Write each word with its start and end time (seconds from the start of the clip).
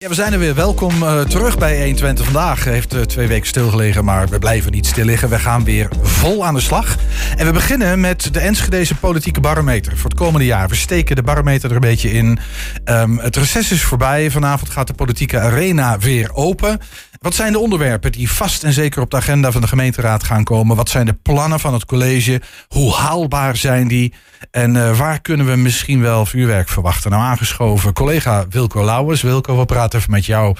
Ja, 0.00 0.08
we 0.08 0.14
zijn 0.14 0.32
er 0.32 0.38
weer. 0.38 0.54
Welkom 0.54 1.02
uh, 1.02 1.20
terug 1.20 1.58
bij 1.58 1.76
120 1.78 2.24
vandaag. 2.24 2.64
Heeft 2.64 2.94
uh, 2.94 3.00
twee 3.00 3.26
weken 3.26 3.46
stilgelegen, 3.46 4.04
maar 4.04 4.28
we 4.28 4.38
blijven 4.38 4.72
niet 4.72 4.86
stil 4.86 5.04
liggen. 5.04 5.28
We 5.28 5.38
gaan 5.38 5.64
weer 5.64 5.88
vol 6.02 6.46
aan 6.46 6.54
de 6.54 6.60
slag. 6.60 6.96
En 7.36 7.46
we 7.46 7.52
beginnen 7.52 8.00
met 8.00 8.32
de 8.32 8.40
Enschedeze 8.40 8.94
politieke 8.94 9.40
barometer 9.40 9.96
voor 9.96 10.10
het 10.10 10.18
komende 10.18 10.46
jaar. 10.46 10.68
We 10.68 10.74
steken 10.74 11.16
de 11.16 11.22
barometer 11.22 11.70
er 11.70 11.74
een 11.74 11.80
beetje 11.80 12.12
in. 12.12 12.38
Um, 12.84 13.18
het 13.18 13.36
reces 13.36 13.72
is 13.72 13.82
voorbij. 13.82 14.30
Vanavond 14.30 14.70
gaat 14.70 14.86
de 14.86 14.94
politieke 14.94 15.38
arena 15.38 15.98
weer 15.98 16.34
open. 16.34 16.80
Wat 17.18 17.34
zijn 17.34 17.52
de 17.52 17.58
onderwerpen 17.58 18.12
die 18.12 18.30
vast 18.30 18.64
en 18.64 18.72
zeker 18.72 19.02
op 19.02 19.10
de 19.10 19.16
agenda 19.16 19.52
van 19.52 19.60
de 19.60 19.66
gemeenteraad 19.66 20.24
gaan 20.24 20.44
komen? 20.44 20.76
Wat 20.76 20.88
zijn 20.88 21.06
de 21.06 21.12
plannen 21.12 21.60
van 21.60 21.72
het 21.72 21.84
college? 21.84 22.40
Hoe 22.68 22.94
haalbaar 22.94 23.56
zijn 23.56 23.88
die? 23.88 24.14
En 24.50 24.74
uh, 24.74 24.98
waar 24.98 25.20
kunnen 25.20 25.46
we 25.46 25.56
misschien 25.56 26.00
wel 26.00 26.26
vuurwerk 26.26 26.68
verwachten? 26.68 27.10
Nou, 27.10 27.22
aangeschoven 27.22 27.92
collega 27.92 28.46
Wilco 28.50 28.84
Lauwers. 28.84 29.22
Wilco, 29.22 29.58
we 29.58 29.64
praten 29.64 29.98
even 29.98 30.10
met 30.10 30.26
jou 30.26 30.56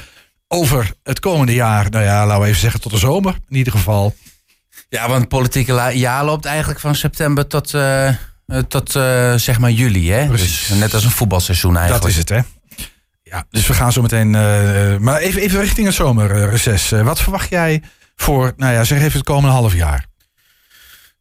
over 0.48 0.92
het 1.02 1.20
komende 1.20 1.54
jaar. 1.54 1.90
Nou 1.90 2.04
ja, 2.04 2.26
laten 2.26 2.42
we 2.42 2.48
even 2.48 2.60
zeggen 2.60 2.80
tot 2.80 2.92
de 2.92 2.98
zomer 2.98 3.36
in 3.48 3.56
ieder 3.56 3.72
geval. 3.72 4.14
Ja, 4.88 5.08
want 5.08 5.20
het 5.20 5.28
politieke 5.28 5.90
jaar 5.94 6.24
loopt 6.24 6.44
eigenlijk 6.44 6.80
van 6.80 6.94
september 6.94 7.46
tot, 7.46 7.74
uh, 7.74 8.08
tot 8.68 8.94
uh, 8.94 9.34
zeg 9.34 9.58
maar 9.58 9.70
juli. 9.70 10.10
Hè? 10.10 10.28
Dus 10.28 10.68
net 10.68 10.94
als 10.94 11.04
een 11.04 11.10
voetbalseizoen 11.10 11.76
eigenlijk. 11.76 12.02
Dat 12.02 12.12
is 12.12 12.18
het, 12.18 12.28
hè? 12.28 12.57
Ja, 13.30 13.44
dus 13.50 13.66
we 13.66 13.74
gaan 13.74 13.92
zo 13.92 14.02
meteen. 14.02 14.34
Uh, 14.34 14.96
maar 14.96 15.18
even, 15.18 15.40
even 15.40 15.60
richting 15.60 15.86
het 15.86 15.96
zomerreces. 15.96 16.92
Uh, 16.92 17.02
wat 17.02 17.20
verwacht 17.20 17.50
jij 17.50 17.82
voor, 18.16 18.52
nou 18.56 18.72
ja, 18.72 18.84
zeg 18.84 18.98
even 18.98 19.12
het 19.12 19.28
komende 19.28 19.48
half 19.56 19.74
jaar? 19.74 20.06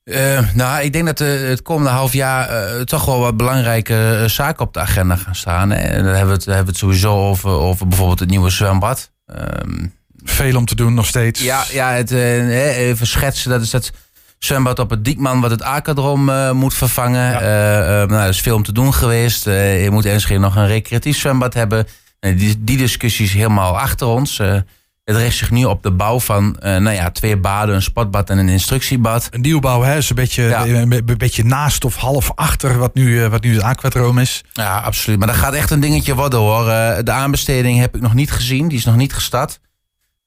Uh, 0.03 0.39
nou, 0.53 0.83
ik 0.83 0.93
denk 0.93 1.05
dat 1.05 1.19
het 1.19 1.61
komende 1.61 1.89
half 1.89 2.13
jaar 2.13 2.85
toch 2.85 3.05
wel 3.05 3.19
wat 3.19 3.37
belangrijke 3.37 4.23
zaken 4.27 4.65
op 4.65 4.73
de 4.73 4.79
agenda 4.79 5.15
gaan 5.15 5.35
staan. 5.35 5.71
En 5.71 6.03
dan 6.03 6.13
hebben 6.13 6.27
we 6.27 6.33
het, 6.33 6.45
hebben 6.45 6.65
we 6.65 6.69
het 6.69 6.79
sowieso 6.79 7.27
over, 7.27 7.49
over 7.49 7.87
bijvoorbeeld 7.87 8.19
het 8.19 8.29
nieuwe 8.29 8.49
zwembad. 8.49 9.11
Um, 9.25 9.93
Veel 10.23 10.57
om 10.57 10.65
te 10.65 10.75
doen 10.75 10.93
nog 10.93 11.05
steeds. 11.05 11.41
Ja, 11.41 11.63
ja 11.71 11.91
het, 11.91 12.11
even 12.11 13.07
schetsen. 13.07 13.49
Dat 13.49 13.61
is 13.61 13.69
dat 13.69 13.91
zwembad 14.39 14.79
op 14.79 14.89
het 14.89 15.05
Diekman 15.05 15.41
wat 15.41 15.51
het 15.51 15.61
Akadrom 15.61 16.29
uh, 16.29 16.51
moet 16.51 16.73
vervangen. 16.73 17.31
Ja. 17.31 17.41
Uh, 17.41 18.01
uh, 18.01 18.09
nou, 18.09 18.21
er 18.21 18.29
is 18.29 18.41
veel 18.41 18.55
om 18.55 18.63
te 18.63 18.71
doen 18.71 18.93
geweest. 18.93 19.45
je 19.45 19.87
moet 19.91 20.05
Enschede 20.05 20.39
nog 20.39 20.55
een 20.55 20.67
recreatief 20.67 21.17
zwembad 21.17 21.53
hebben. 21.53 21.87
die, 22.19 22.63
die 22.63 22.77
discussie 22.77 23.25
is 23.25 23.33
helemaal 23.33 23.79
achter 23.79 24.07
ons. 24.07 24.37
het 24.37 25.15
richt 25.15 25.37
zich 25.37 25.51
nu 25.51 25.63
op 25.63 25.83
de 25.83 25.91
bouw 25.91 26.19
van 26.19 26.55
nou 26.59 26.91
ja, 26.91 27.11
twee 27.11 27.37
baden, 27.37 27.75
een 27.75 27.81
sportbad 27.81 28.29
en 28.29 28.37
een 28.37 28.49
instructiebad. 28.49 29.27
Een 29.31 29.41
nieuwbouw, 29.41 29.81
hè? 29.81 29.97
Is 29.97 30.09
een 30.09 30.15
beetje, 30.15 30.43
ja. 30.43 30.67
een, 30.67 31.03
beetje 31.17 31.43
naast 31.43 31.85
of 31.85 31.95
half 31.95 32.31
achter 32.35 32.77
wat 32.77 32.93
nu, 32.93 33.27
wat 33.27 33.43
nu 33.43 33.53
het 33.53 33.63
aquadroom 33.63 34.17
is. 34.17 34.43
Ja, 34.53 34.79
absoluut. 34.79 35.19
Maar 35.19 35.27
dat 35.27 35.37
gaat 35.37 35.53
echt 35.53 35.71
een 35.71 35.79
dingetje 35.79 36.15
worden 36.15 36.39
hoor. 36.39 36.65
de 37.03 37.11
aanbesteding 37.11 37.79
heb 37.79 37.95
ik 37.95 38.01
nog 38.01 38.13
niet 38.13 38.31
gezien. 38.31 38.67
Die 38.67 38.77
is 38.77 38.85
nog 38.85 38.95
niet 38.95 39.13
gestart. 39.13 39.59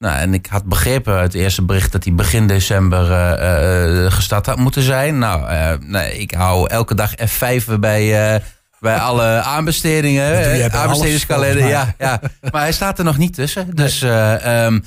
Nou, 0.01 0.19
en 0.19 0.35
ik 0.35 0.47
had 0.47 0.65
begrepen 0.65 1.15
uit 1.15 1.33
het 1.33 1.43
eerste 1.43 1.63
bericht 1.63 1.93
dat 1.93 2.05
hij 2.05 2.15
begin 2.15 2.47
december 2.47 3.11
uh, 3.11 4.05
uh, 4.05 4.13
gestart 4.13 4.47
had 4.47 4.59
moeten 4.59 4.83
zijn. 4.83 5.19
Nou, 5.19 5.51
uh, 5.51 5.73
nee, 5.81 6.19
ik 6.19 6.31
hou 6.31 6.69
elke 6.69 6.95
dag 6.95 7.11
F5 7.15 7.65
bij, 7.81 8.43
bij 8.79 8.99
alle 9.09 9.25
aanbestedingen. 9.25 10.73
Aanbestedingskalender, 10.73 11.69
ja, 11.69 11.95
ja. 11.99 12.21
Maar 12.51 12.61
hij 12.61 12.73
staat 12.73 12.99
er 12.99 13.05
nog 13.05 13.19
niet 13.19 13.35
tussen. 13.35 13.77
Dus 13.77 14.03
um, 14.03 14.85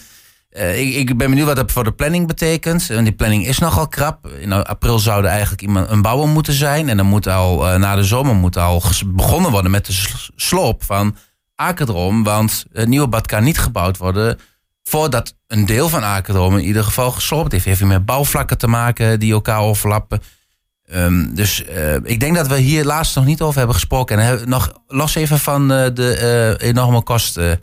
ik, 0.50 0.96
ik, 0.96 1.18
ben 1.18 1.30
benieuwd 1.30 1.48
wat 1.48 1.56
dat 1.56 1.72
voor 1.72 1.84
de 1.84 1.94
planning 1.94 2.28
betekent. 2.28 2.90
En 2.90 3.04
die 3.04 3.14
planning 3.14 3.48
is 3.48 3.58
nogal 3.58 3.88
krap. 3.88 4.28
In 4.28 4.52
april 4.52 5.00
zou 5.00 5.24
er 5.24 5.30
eigenlijk 5.30 5.62
iemand 5.62 5.90
een 5.90 6.02
bouwer 6.02 6.28
moeten 6.28 6.54
zijn. 6.54 6.90
En 6.90 6.98
dan 6.98 7.06
moet 7.06 7.28
al 7.28 7.78
na 7.78 7.96
de 7.96 8.04
zomer 8.04 8.36
moet 8.36 8.58
al 8.58 8.84
begonnen 9.06 9.52
worden 9.52 9.72
met 9.72 9.86
de 9.86 9.94
sloop 10.36 10.84
van 10.84 11.16
Akerdrom. 11.56 12.24
Want 12.24 12.66
het 12.72 12.88
nieuwe 12.88 13.08
bad 13.08 13.28
kan 13.28 13.44
niet 13.44 13.60
gebouwd 13.60 13.98
worden 13.98 14.40
voordat 14.84 15.36
een 15.48 15.66
deel 15.66 15.90
van 15.90 16.04
Akerdom 16.04 16.58
in 16.58 16.66
ieder 16.66 16.84
geval 16.84 17.12
gesloopt 17.12 17.52
heeft. 17.52 17.66
Heeft 17.66 17.84
met 17.84 18.06
bouwvlakken 18.06 18.58
te 18.58 18.68
maken 18.68 19.20
die 19.20 19.34
elkaar 19.34 19.60
overlappen. 19.60 20.22
Um, 20.94 21.36
dus 21.36 21.64
uh, 21.70 21.96
ik 21.96 22.20
denk 22.20 22.36
dat 22.36 22.48
we 22.48 22.58
hier 22.58 22.86
laatst 22.86 23.16
nog 23.16 23.26
niet 23.26 23.42
over 23.42 23.58
hebben 23.58 23.76
gesproken. 23.76 24.20
En 24.20 24.50
nog 24.50 24.72
los 24.88 25.16
even 25.16 25.40
van 25.40 25.62
uh, 25.72 25.88
de 25.94 26.58
uh, 26.60 26.68
enorme 26.68 27.02
kosten. 27.02 27.60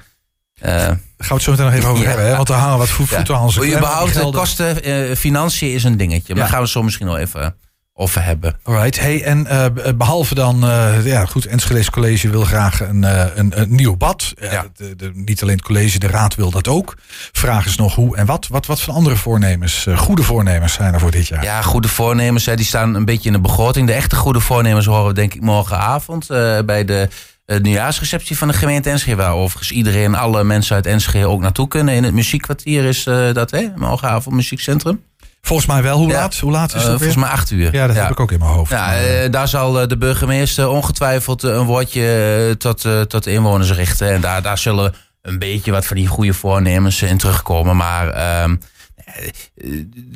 Gaan 0.60 0.98
we 1.16 1.34
het 1.34 1.42
zo 1.42 1.50
meteen 1.50 1.66
nog 1.66 1.74
even 1.74 1.88
over 1.88 2.02
ja. 2.02 2.08
hebben, 2.08 2.26
hè? 2.26 2.36
want 2.36 2.48
er 2.48 2.54
hangen 2.54 2.78
wat 2.78 2.88
voeten 2.88 3.34
aan 3.36 3.42
onze 3.42 3.66
Überhaupt 3.66 4.14
de 4.14 4.30
kosten, 4.30 5.16
financiën 5.16 5.72
is 5.72 5.84
een 5.84 5.96
dingetje. 5.96 6.34
Maar 6.34 6.36
ja. 6.36 6.42
daar 6.42 6.52
gaan 6.52 6.62
we 6.62 6.68
zo 6.68 6.82
misschien 6.82 7.06
nog 7.06 7.16
even 7.16 7.56
over 8.00 8.24
hebben. 8.24 8.58
Alright. 8.62 9.00
Hey, 9.00 9.22
en 9.24 9.46
uh, 9.50 9.66
behalve 9.96 10.34
dan, 10.34 10.64
uh, 10.64 11.06
ja 11.06 11.24
goed, 11.24 11.46
Enschede's 11.46 11.90
College 11.90 12.30
wil 12.30 12.44
graag 12.44 12.80
een, 12.80 13.02
uh, 13.02 13.24
een, 13.34 13.60
een, 13.60 13.74
nieuw 13.74 13.96
bad. 13.96 14.32
Ja. 14.40 14.66
De, 14.76 14.96
de, 14.96 15.10
niet 15.14 15.42
alleen 15.42 15.56
het 15.56 15.64
college, 15.64 15.98
de 15.98 16.06
raad 16.06 16.34
wil 16.34 16.50
dat 16.50 16.68
ook. 16.68 16.96
Vraag 17.32 17.66
is 17.66 17.76
nog 17.76 17.94
hoe 17.94 18.16
en 18.16 18.26
wat. 18.26 18.46
Wat, 18.48 18.66
wat 18.66 18.80
voor 18.80 18.94
andere 18.94 19.16
voornemens, 19.16 19.86
goede 19.94 20.22
voornemens 20.22 20.72
zijn 20.72 20.94
er 20.94 21.00
voor 21.00 21.10
dit 21.10 21.26
jaar? 21.26 21.44
Ja, 21.44 21.62
goede 21.62 21.88
voornemens, 21.88 22.46
hè, 22.46 22.56
die 22.56 22.66
staan 22.66 22.94
een 22.94 23.04
beetje 23.04 23.28
in 23.28 23.34
de 23.34 23.40
begroting. 23.40 23.86
De 23.86 23.92
echte 23.92 24.16
goede 24.16 24.40
voornemens 24.40 24.86
horen 24.86 25.06
we 25.06 25.12
denk 25.12 25.34
ik 25.34 25.40
morgenavond 25.40 26.26
bij 26.66 26.84
de 26.84 27.08
nieuwjaarsreceptie 27.46 28.38
van 28.38 28.48
de 28.48 28.54
gemeente 28.54 28.90
Enschede. 28.90 29.16
Waar 29.16 29.34
overigens 29.34 29.70
iedereen, 29.70 30.14
alle 30.14 30.44
mensen 30.44 30.74
uit 30.74 30.86
Enschede 30.86 31.26
ook 31.26 31.40
naartoe 31.40 31.68
kunnen. 31.68 31.94
In 31.94 32.04
het 32.04 32.14
muziekkwartier 32.14 32.84
is 32.84 33.04
dat, 33.32 33.50
hè, 33.50 33.66
morgenavond 33.76 34.34
muziekcentrum. 34.34 35.00
Volgens 35.42 35.68
mij 35.68 35.82
wel. 35.82 35.98
Hoe 35.98 36.12
laat? 36.12 36.38
Hoe 36.38 36.50
laat 36.50 36.74
is 36.74 36.82
dat? 36.82 36.90
Uh, 36.90 36.96
volgens 36.96 37.16
mij 37.16 37.28
acht 37.28 37.50
uur. 37.50 37.74
Ja, 37.74 37.86
dat 37.86 37.96
heb 37.96 38.10
ik 38.10 38.20
ook 38.20 38.32
in 38.32 38.38
mijn 38.38 38.50
hoofd. 38.50 38.70
Ja, 38.70 39.02
uh, 39.02 39.30
daar 39.30 39.48
zal 39.48 39.72
de 39.88 39.96
burgemeester 39.98 40.68
ongetwijfeld 40.68 41.42
een 41.42 41.64
woordje 41.64 42.54
tot, 42.58 42.86
tot 43.08 43.24
de 43.24 43.32
inwoners 43.32 43.72
richten. 43.72 44.10
En 44.10 44.20
daar, 44.20 44.42
daar 44.42 44.58
zullen 44.58 44.94
een 45.22 45.38
beetje 45.38 45.70
wat 45.70 45.86
van 45.86 45.96
die 45.96 46.06
goede 46.06 46.34
voornemens 46.34 47.02
in 47.02 47.18
terugkomen. 47.18 47.76
Maar 47.76 48.06
uh, 48.06 48.54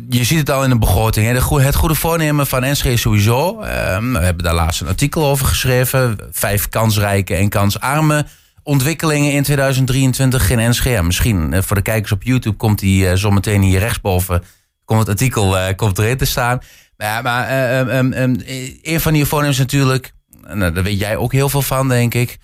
je 0.09 0.25
ziet 0.25 0.39
het 0.39 0.51
al 0.51 0.65
in 0.65 0.71
de 0.71 0.79
begroting. 0.79 1.27
Hè. 1.27 1.33
het 1.63 1.75
goede 1.75 1.95
voornemen 1.95 2.47
van 2.47 2.65
Enschede 2.65 2.97
sowieso. 2.97 3.61
Ehm, 3.61 4.13
we 4.13 4.19
hebben 4.19 4.45
daar 4.45 4.55
laatst 4.55 4.81
een 4.81 4.89
artikel 4.89 5.27
over 5.27 5.47
geschreven. 5.47 6.19
Vijf 6.31 6.69
kansrijke 6.69 7.35
en 7.35 7.49
kansarme 7.49 8.27
ontwikkelingen 8.63 9.33
in 9.33 9.43
2023 9.43 10.51
in 10.51 10.59
Enschede. 10.59 11.03
Misschien 11.03 11.63
voor 11.63 11.77
de 11.77 11.83
kijkers 11.83 12.13
op 12.13 12.23
YouTube 12.23 12.57
komt 12.57 12.79
die 12.79 13.17
zometeen 13.17 13.63
hier 13.63 13.79
rechtsboven 13.79 14.43
komt 14.85 15.01
het 15.01 15.09
artikel 15.09 15.57
uh, 15.57 15.67
komt 15.77 15.99
erin 15.99 16.17
te 16.17 16.25
staan. 16.25 16.59
Maar, 16.97 17.23
maar 17.23 17.51
uh, 17.51 17.97
um, 17.97 18.13
um, 18.13 18.43
een 18.83 19.01
van 19.01 19.13
die 19.13 19.25
voornemens 19.25 19.59
natuurlijk, 19.59 20.13
nou, 20.41 20.73
daar 20.73 20.83
weet 20.83 20.99
jij 20.99 21.17
ook 21.17 21.33
heel 21.33 21.49
veel 21.49 21.63
van, 21.63 21.89
denk 21.89 22.15
ik, 22.15 22.39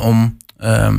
om 0.00 0.36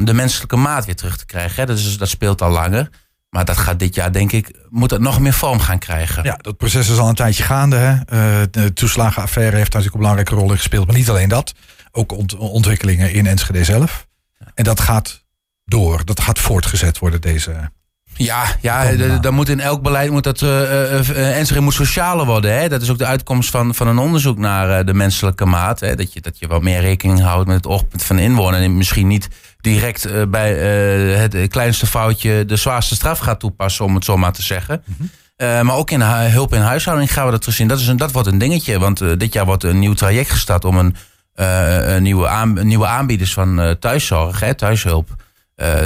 de 0.04 0.14
menselijke 0.14 0.56
maat 0.56 0.86
weer 0.86 0.96
terug 0.96 1.18
te 1.18 1.26
krijgen. 1.26 1.56
Hè? 1.56 1.66
Dat, 1.66 1.78
is, 1.78 1.98
dat 1.98 2.10
speelt 2.10 2.42
al 2.42 2.52
langer. 2.52 2.90
Maar 3.30 3.46
dat 3.46 3.58
gaat 3.58 3.80
dit 3.80 3.96
jaar, 3.96 4.12
denk 4.12 4.32
ik, 4.32 4.52
moet 4.70 4.92
het 4.92 5.02
nog 5.02 5.20
meer 5.20 5.34
vorm 5.34 5.60
gaan 5.60 5.80
krijgen. 5.80 6.24
Ja, 6.24 6.38
dat 6.42 6.58
proces 6.58 6.90
is 6.90 6.98
al 6.98 7.10
een 7.10 7.16
tijdje 7.16 7.44
gaande. 7.44 7.76
Hè? 7.76 8.50
De 8.50 8.74
toeslagenaffaire 8.74 9.56
heeft 9.56 9.74
natuurlijk 9.74 9.94
een 9.94 10.02
belangrijke 10.02 10.36
rol 10.36 10.52
in 10.52 10.58
gespeeld. 10.58 10.88
Maar 10.88 10.96
niet 10.96 11.10
alleen 11.10 11.30
dat. 11.30 11.54
Ook 11.92 12.12
ont 12.12 12.38
ontwikkelingen 12.38 13.14
in 13.14 13.28
Enschede 13.28 13.64
zelf. 13.64 14.08
En 14.54 14.64
dat 14.64 14.80
gaat 14.80 15.24
door. 15.66 16.06
Dat 16.06 16.20
gaat 16.20 16.40
voortgezet 16.40 17.00
worden, 17.00 17.22
deze 17.22 17.72
ja, 18.18 18.46
ja 18.62 18.92
dan 19.20 19.34
moet 19.34 19.50
in 19.50 19.60
elk 19.60 19.82
beleid 19.82 20.12
moet 20.12 20.24
dat 20.24 20.42
uh, 20.42 21.52
uh, 21.52 21.60
moet 21.60 21.74
socialer 21.74 22.26
worden. 22.26 22.60
Hè? 22.60 22.70
Dat 22.70 22.82
is 22.82 22.90
ook 22.90 22.98
de 22.98 23.06
uitkomst 23.06 23.50
van, 23.50 23.76
van 23.76 23.88
een 23.88 23.98
onderzoek 23.98 24.38
naar 24.38 24.80
uh, 24.80 24.86
de 24.86 24.94
menselijke 24.94 25.46
maat. 25.46 25.80
Hè? 25.80 25.96
Dat, 25.96 26.14
je, 26.14 26.22
dat 26.22 26.40
je 26.40 26.48
wat 26.48 26.62
meer 26.62 26.82
rekening 26.82 27.22
houdt 27.22 27.48
met 27.48 27.56
het 27.56 27.68
oogpunt 27.68 28.04
van 28.04 28.16
de 28.16 28.22
inwoner. 28.22 28.62
En 28.62 28.78
misschien 28.78 29.08
niet 29.08 29.28
direct 29.62 30.08
uh, 30.08 30.24
bij 30.28 30.54
het 30.54 31.48
kleinste 31.48 31.86
foutje 31.86 32.46
de 32.46 32.56
zwaarste 32.56 32.96
straf 32.96 33.20
gaat 33.20 33.40
toepassen, 33.40 33.86
om 33.86 33.96
het 33.96 34.06
zo 34.06 34.18
maar 34.18 34.34
te 34.34 34.44
zeggen. 34.44 34.84
Mm 34.86 34.96
-hmm. 35.38 35.66
maar 35.66 35.76
ook 35.76 35.92
in 35.92 36.02
hulp 36.02 36.54
in 36.54 36.62
huishouding 36.62 37.14
gaan 37.14 37.26
we 37.26 37.32
dat 37.32 37.42
terugzien. 37.42 37.68
Dat, 37.68 37.80
is 37.80 37.88
een, 37.88 37.98
dat 37.98 38.12
wordt 38.12 38.28
een 38.28 38.38
dingetje. 38.38 38.80
Want 38.80 39.20
dit 39.20 39.34
jaar 39.34 39.46
wordt 39.46 39.64
een 39.64 39.80
nieuw 39.80 39.94
traject 39.94 40.30
gestart 40.30 40.66
om 40.66 40.78
een, 40.78 40.96
een 41.96 42.04
nieuwe, 42.04 42.28
aan, 42.28 42.68
nieuwe 42.68 42.86
aanbieders 42.88 43.34
van 43.34 43.76
thuiszorg, 43.80 44.40
hè, 44.40 44.54
thuishulp 44.54 45.16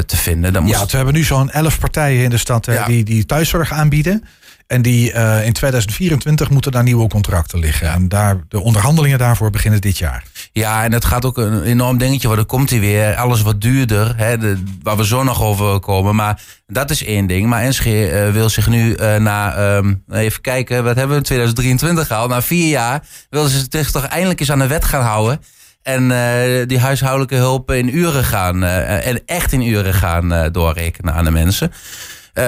te 0.06 0.18
vinden. 0.18 0.54
Dan 0.54 0.64
moest... 0.64 0.76
Ja, 0.76 0.86
we 0.86 0.96
hebben 0.96 1.14
nu 1.14 1.24
zo'n 1.24 1.52
elf 1.52 1.80
partijen 1.80 2.24
in 2.24 2.30
de 2.30 2.38
stad 2.38 2.66
ja. 2.66 2.86
die, 2.86 3.04
die 3.04 3.26
thuiszorg 3.26 3.72
aanbieden. 3.72 4.24
En 4.70 4.82
die 4.82 5.14
uh, 5.14 5.46
in 5.46 5.54
2024 5.54 6.50
moeten 6.50 6.72
daar 6.72 6.84
nieuwe 6.84 7.08
contracten 7.08 7.60
liggen. 7.60 7.88
Ja. 7.88 7.94
En 7.94 8.08
daar, 8.08 8.44
de 8.48 8.60
onderhandelingen 8.60 9.18
daarvoor 9.18 9.50
beginnen 9.50 9.82
dit 9.82 9.98
jaar. 9.98 10.24
Ja, 10.52 10.84
en 10.84 10.92
het 10.92 11.06
gaat 11.06 11.26
ook 11.26 11.38
een 11.38 11.64
enorm 11.64 11.98
dingetje 11.98 12.28
worden. 12.28 12.46
Komt 12.46 12.70
hij 12.70 12.80
weer, 12.80 13.16
alles 13.16 13.42
wat 13.42 13.62
duurder, 13.62 14.18
hè, 14.18 14.38
de, 14.38 14.64
waar 14.84 14.98
we 14.98 15.06
zo 15.06 15.24
nog 15.24 15.42
over 15.42 15.80
komen. 15.80 16.16
Maar 16.16 16.42
dat 16.68 16.90
is 16.90 17.04
één 17.04 17.28
ding. 17.28 17.48
Maar 17.48 17.68
NSG 17.68 17.86
uh, 17.86 18.30
wil 18.30 18.50
zich 18.50 18.68
nu 18.68 18.96
uh, 18.96 19.16
na, 19.16 19.76
um, 19.76 20.04
even 20.12 20.42
kijken, 20.42 20.84
wat 20.84 20.96
hebben 20.96 21.10
we 21.10 21.18
in 21.18 21.24
2023 21.24 22.08
gehaald? 22.08 22.30
Na 22.30 22.42
vier 22.42 22.70
jaar 22.70 23.04
willen 23.30 23.50
ze 23.50 23.66
zich 23.70 23.92
toch 23.92 24.06
eindelijk 24.06 24.40
eens 24.40 24.52
aan 24.52 24.60
de 24.60 24.68
wet 24.68 24.86
gaan 24.86 25.04
houden. 25.04 25.42
En 25.82 26.04
uh, 26.04 26.68
die 26.68 26.80
huishoudelijke 26.80 27.36
hulp 27.36 27.72
in 27.72 27.98
uren 27.98 28.24
gaan. 28.24 28.64
Uh, 28.64 29.08
en 29.08 29.22
echt 29.26 29.52
in 29.52 29.62
uren 29.62 29.94
gaan 29.94 30.34
uh, 30.34 30.46
doorrekenen 30.52 31.14
aan 31.14 31.26
de 31.26 31.32
mensen. 31.32 31.72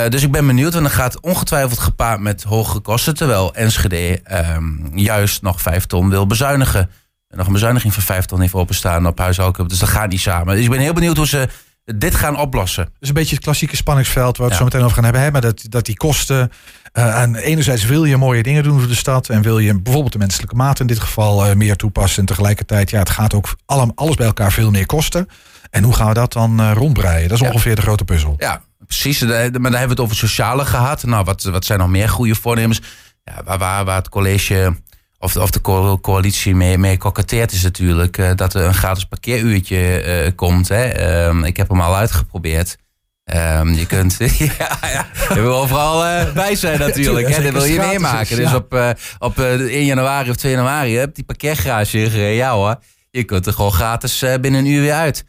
dus 0.10 0.24
ik 0.24 0.32
ben 0.32 0.48
benieuwd, 0.48 0.74
want 0.74 0.86
dat 0.86 0.94
gaat 0.94 1.20
ongetwijfeld 1.20 1.80
gepaard 1.80 2.20
met 2.20 2.44
hogere 2.44 2.80
kosten. 2.80 3.16
Terwijl 3.16 3.56
Enschede 3.56 4.22
um, 4.56 4.92
juist 4.96 5.42
nog 5.42 5.62
vijf 5.62 5.86
ton 5.86 6.10
wil 6.10 6.28
bezuinigen. 6.28 6.90
En 7.28 7.38
nog 7.38 7.48
een 7.48 7.54
bezuiniging 7.54 7.94
van 7.94 8.04
vijf 8.04 8.26
ton 8.26 8.42
heeft 8.42 8.54
openstaan 8.54 9.08
op 9.08 9.18
huishoudelijke 9.18 9.72
Dus 9.72 9.80
dat 9.80 9.90
gaat 9.90 10.10
niet 10.10 10.20
samen. 10.20 10.56
Dus 10.56 10.64
ik 10.64 10.70
ben 10.70 10.80
heel 10.80 10.94
benieuwd 10.94 11.18
hoe 11.18 11.28
ze 11.28 11.48
dit 11.86 12.16
gaan 12.16 12.38
oplossen. 12.38 12.84
Dat 12.86 12.94
is 13.00 13.08
een 13.08 13.14
beetje 13.14 13.36
het 13.36 13.44
klassieke 13.44 13.76
spanningsveld 13.76 14.38
waar 14.38 14.48
we 14.48 14.54
het 14.54 14.54
Ja. 14.54 14.58
zo 14.58 14.64
meteen 14.64 14.82
over 14.82 14.96
gaan 14.96 15.04
hebben. 15.04 15.22
Hè? 15.22 15.32
Maar 15.32 15.42
dat, 15.42 15.66
dat 15.70 15.86
die 15.86 15.98
kosten. 15.98 16.52
eh 16.92 17.16
aan 17.16 17.36
enerzijds 17.36 17.86
wil 17.86 18.06
je 18.06 18.18
mooie 18.18 18.44
dingen 18.44 18.64
doen 18.64 18.80
voor 18.80 18.88
de 18.88 18.96
stad. 18.96 19.30
En 19.30 19.42
wil 19.42 19.60
je 19.60 19.80
bijvoorbeeld 19.82 20.14
de 20.14 20.20
menselijke 20.20 20.56
maat 20.56 20.80
in 20.80 20.88
dit 20.88 21.00
geval 21.00 21.46
eh, 21.46 21.56
meer 21.56 21.76
toepassen. 21.76 22.20
En 22.20 22.26
tegelijkertijd, 22.26 22.90
ja, 22.90 23.00
het 23.00 23.10
gaat 23.10 23.34
ook 23.34 23.56
allem, 23.66 23.92
alles 23.96 24.16
bij 24.16 24.26
elkaar 24.26 24.52
veel 24.52 24.72
meer 24.72 24.86
kosten. 24.86 25.28
En 25.70 25.84
hoe 25.84 25.94
gaan 25.94 26.08
we 26.08 26.14
dat 26.14 26.34
dan 26.34 26.60
eh, 26.60 26.72
rondbreien? 26.74 27.28
Dat 27.30 27.38
is 27.38 27.44
Ja. 27.46 27.52
ongeveer 27.52 27.76
de 27.76 27.82
grote 27.82 28.04
puzzel. 28.06 28.34
Ja, 28.38 28.62
precies. 28.86 29.22
Eh, 29.22 29.28
Maar 29.30 29.38
daar 29.38 29.52
hebben 29.62 29.72
we 29.82 29.90
het 29.90 30.00
over 30.00 30.16
sociale 30.16 30.66
gehad. 30.66 31.04
Nou, 31.04 31.24
wat, 31.24 31.44
wat 31.44 31.66
zijn 31.66 31.80
nog 31.80 31.90
meer 31.90 32.10
goede 32.10 32.36
voornemens? 32.36 32.82
Ja, 33.24 33.44
waar, 33.46 33.58
waar, 33.58 33.86
waar 33.86 33.96
het 33.98 34.10
college 34.10 34.76
of, 35.22 35.36
of 35.36 35.52
de 35.52 35.62
co- 35.62 36.00
coalitie 36.00 36.56
mee, 36.56 36.78
mee 36.78 36.98
koketteert 36.98 37.52
is 37.52 37.64
natuurlijk 37.64 38.18
eh, 38.18 38.32
dat 38.36 38.54
er 38.54 38.66
een 38.66 38.74
gratis 38.74 39.06
parkeeruurtje 39.06 40.02
eh, 40.02 40.32
komt. 40.36 40.68
Hè. 40.68 40.84
Ehm, 40.84 41.44
ik 41.44 41.58
heb 41.58 41.70
hem 41.70 41.82
al 41.82 41.96
uitgeprobeerd. 41.96 42.78
Ehm, 43.24 43.74
je 43.74 43.86
kunt, 43.86 44.18
ja, 44.60 44.78
ja, 44.82 45.08
je 45.34 45.42
wil 45.42 45.56
overal 45.56 46.06
eh, 46.06 46.34
bij 46.34 46.56
zijn 46.56 46.80
natuurlijk. 46.80 47.30
Hè. 47.36 47.44
Dat 47.44 47.52
wil 47.54 47.64
je 47.64 47.80
meemaken. 47.80 48.36
Dus 48.36 48.54
op, 48.54 48.74
eh, 48.74 48.90
op 49.20 49.40
eh, 49.40 49.52
1 49.52 49.86
januari 49.86 50.30
of 50.30 50.36
2 50.36 50.52
januari 50.52 50.98
heb 50.98 51.16
die 51.16 51.24
parkeergarage 51.24 52.10
gereden. 52.10 52.36
Ja 52.36 52.54
hoor, 52.54 52.76
je 53.12 53.24
kunt 53.24 53.46
er 53.46 53.54
gewoon 53.54 53.74
gratis 53.74 54.20
binnen 54.42 54.60
een 54.60 54.72
uur 54.72 54.82
weer 54.82 54.94
uit. 54.94 55.26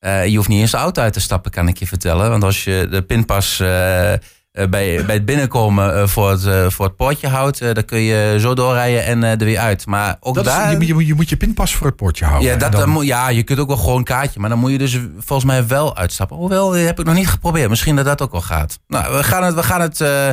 Je 0.00 0.36
hoeft 0.36 0.48
niet 0.48 0.60
eens 0.60 0.70
de 0.70 0.76
auto 0.76 1.02
uit 1.02 1.12
te 1.12 1.20
stappen, 1.20 1.50
kan 1.50 1.68
ik 1.68 1.78
je 1.78 1.86
vertellen. 1.86 2.30
Want 2.30 2.44
als 2.44 2.64
je 2.64 2.86
de 2.90 3.02
pinpas 3.02 3.62
bij, 4.70 5.04
bij 5.04 5.14
het 5.14 5.24
binnenkomen 5.24 5.94
eh, 6.00 6.06
voor, 6.06 6.30
het, 6.30 6.44
eh, 6.46 6.66
voor 6.70 6.84
het 6.86 6.96
poortje 6.96 7.28
houdt, 7.28 7.60
eh, 7.60 7.72
dan 7.74 7.84
kun 7.84 7.98
je 8.00 8.36
zo 8.40 8.54
doorrijden 8.54 9.04
en 9.04 9.24
eh, 9.24 9.30
er 9.30 9.36
weer 9.38 9.58
uit. 9.58 9.86
Maar 9.86 10.16
ook 10.20 10.34
Dat 10.34 10.46
is, 10.46 10.52
daar. 10.52 10.72
je, 10.80 10.86
je, 10.86 10.94
moet- 10.94 11.06
je 11.06 11.14
moet 11.14 11.28
je 11.28 11.36
pinpas 11.36 11.74
voor 11.74 11.86
het 11.86 11.96
poortje 11.96 12.24
houden. 12.24 12.48
ja, 12.50 12.56
dat, 12.56 12.72
dan- 12.72 12.80
dan 12.80 12.90
moet- 12.90 13.06
ja, 13.06 13.28
je 13.28 13.42
kunt 13.42 13.58
ook 13.58 13.68
wel 13.68 13.76
gewoon 13.76 13.96
een 13.98 14.04
kaartje, 14.04 14.40
maar 14.40 14.48
dan 14.50 14.58
moet 14.58 14.70
je 14.70 14.78
dus 14.78 14.98
volgens 15.18 15.44
mij 15.50 15.66
wel 15.66 15.96
uitstappen. 15.96 16.36
Hoewel, 16.36 16.70
dat 16.70 16.80
heb 16.80 16.98
ik 17.00 17.06
nog 17.06 17.14
niet 17.14 17.28
geprobeerd. 17.28 17.68
Misschien 17.68 17.96
dat 17.96 18.04
dat 18.04 18.22
ook 18.22 18.32
wel 18.32 18.40
gaat. 18.40 18.78
Nou, 18.88 19.16
we 19.16 19.22
gaan 19.24 19.42
het, 19.44 19.54
we 19.54 19.62
gaan 19.62 19.80
het 19.80 20.00
eh, 20.00 20.28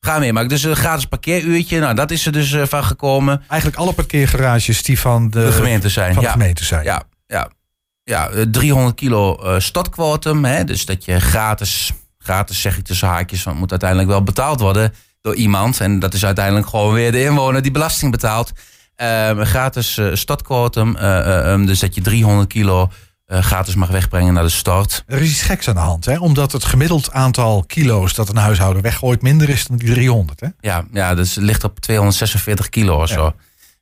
gaan 0.00 0.20
meemaken. 0.20 0.48
Dus 0.48 0.62
een 0.62 0.76
gratis 0.76 1.04
parkeeruurtje, 1.06 1.80
nou, 1.80 1.94
dat 1.94 2.10
is 2.10 2.26
er 2.26 2.32
dus 2.32 2.52
eh, 2.52 2.62
van 2.66 2.84
gekomen. 2.84 3.42
Eigenlijk 3.48 3.80
alle 3.80 3.92
parkeergarages 3.92 4.82
die 4.82 5.00
van 5.00 5.30
de, 5.30 5.40
De 5.40 5.52
gemeente 5.52 5.88
zijn. 5.88 6.14
van 6.14 6.22
ja. 6.22 6.28
de 6.32 6.38
gemeente 6.38 6.64
zijn. 6.64 6.84
Ja, 6.84 7.02
ja. 7.26 7.48
ja 8.04 8.28
eh, 8.28 8.42
300 8.50 8.94
kilo 8.96 9.34
eh 9.36 9.54
stadquotum. 9.58 10.44
Hè, 10.44 10.64
dus 10.64 10.84
dat 10.86 11.04
je 11.04 11.20
gratis, 11.20 11.92
gratis 12.26 12.60
zeg 12.60 12.76
ik 12.78 12.84
tussen 12.84 13.08
haakjes, 13.08 13.42
want 13.42 13.50
het 13.50 13.58
moet 13.60 13.70
uiteindelijk 13.70 14.10
wel 14.10 14.22
betaald 14.22 14.60
worden 14.60 14.92
door 15.20 15.34
iemand. 15.34 15.80
En 15.80 15.98
dat 15.98 16.14
is 16.14 16.24
uiteindelijk 16.24 16.66
gewoon 16.66 16.92
weer 16.92 17.12
de 17.12 17.22
inwoner 17.22 17.62
die 17.62 17.70
belasting 17.70 18.10
betaalt. 18.10 18.52
Eh, 18.96 19.28
een 19.28 19.46
gratis 19.46 19.98
eh 19.98 20.06
stadquotum. 20.12 20.96
eh, 20.96 21.18
eh, 21.18 21.52
eh, 21.52 21.66
dus 21.66 21.80
dat 21.80 21.94
je 21.94 22.00
300 22.00 22.48
kilo 22.48 22.90
gratis 23.28 23.74
mag 23.74 23.88
wegbrengen 23.88 24.34
naar 24.34 24.42
de 24.42 24.48
start. 24.48 25.04
Er 25.06 25.22
is 25.22 25.30
iets 25.30 25.42
geks 25.42 25.68
aan 25.68 25.74
de 25.74 25.80
hand, 25.80 26.04
hè? 26.04 26.18
omdat 26.18 26.52
het 26.52 26.64
gemiddeld 26.64 27.12
aantal 27.12 27.64
kilo's 27.66 28.14
dat 28.14 28.28
een 28.28 28.36
huishouden 28.36 28.82
weggooit 28.82 29.22
minder 29.22 29.48
is 29.48 29.66
dan 29.66 29.76
die 29.76 29.92
300. 29.92 30.40
Hè? 30.40 30.48
Ja, 30.60 30.84
ja 30.92 31.14
dus 31.14 31.34
het 31.34 31.44
ligt 31.44 31.64
op 31.64 31.80
246 31.80 32.68
kilo 32.68 33.02
of 33.02 33.08
zo. 33.08 33.34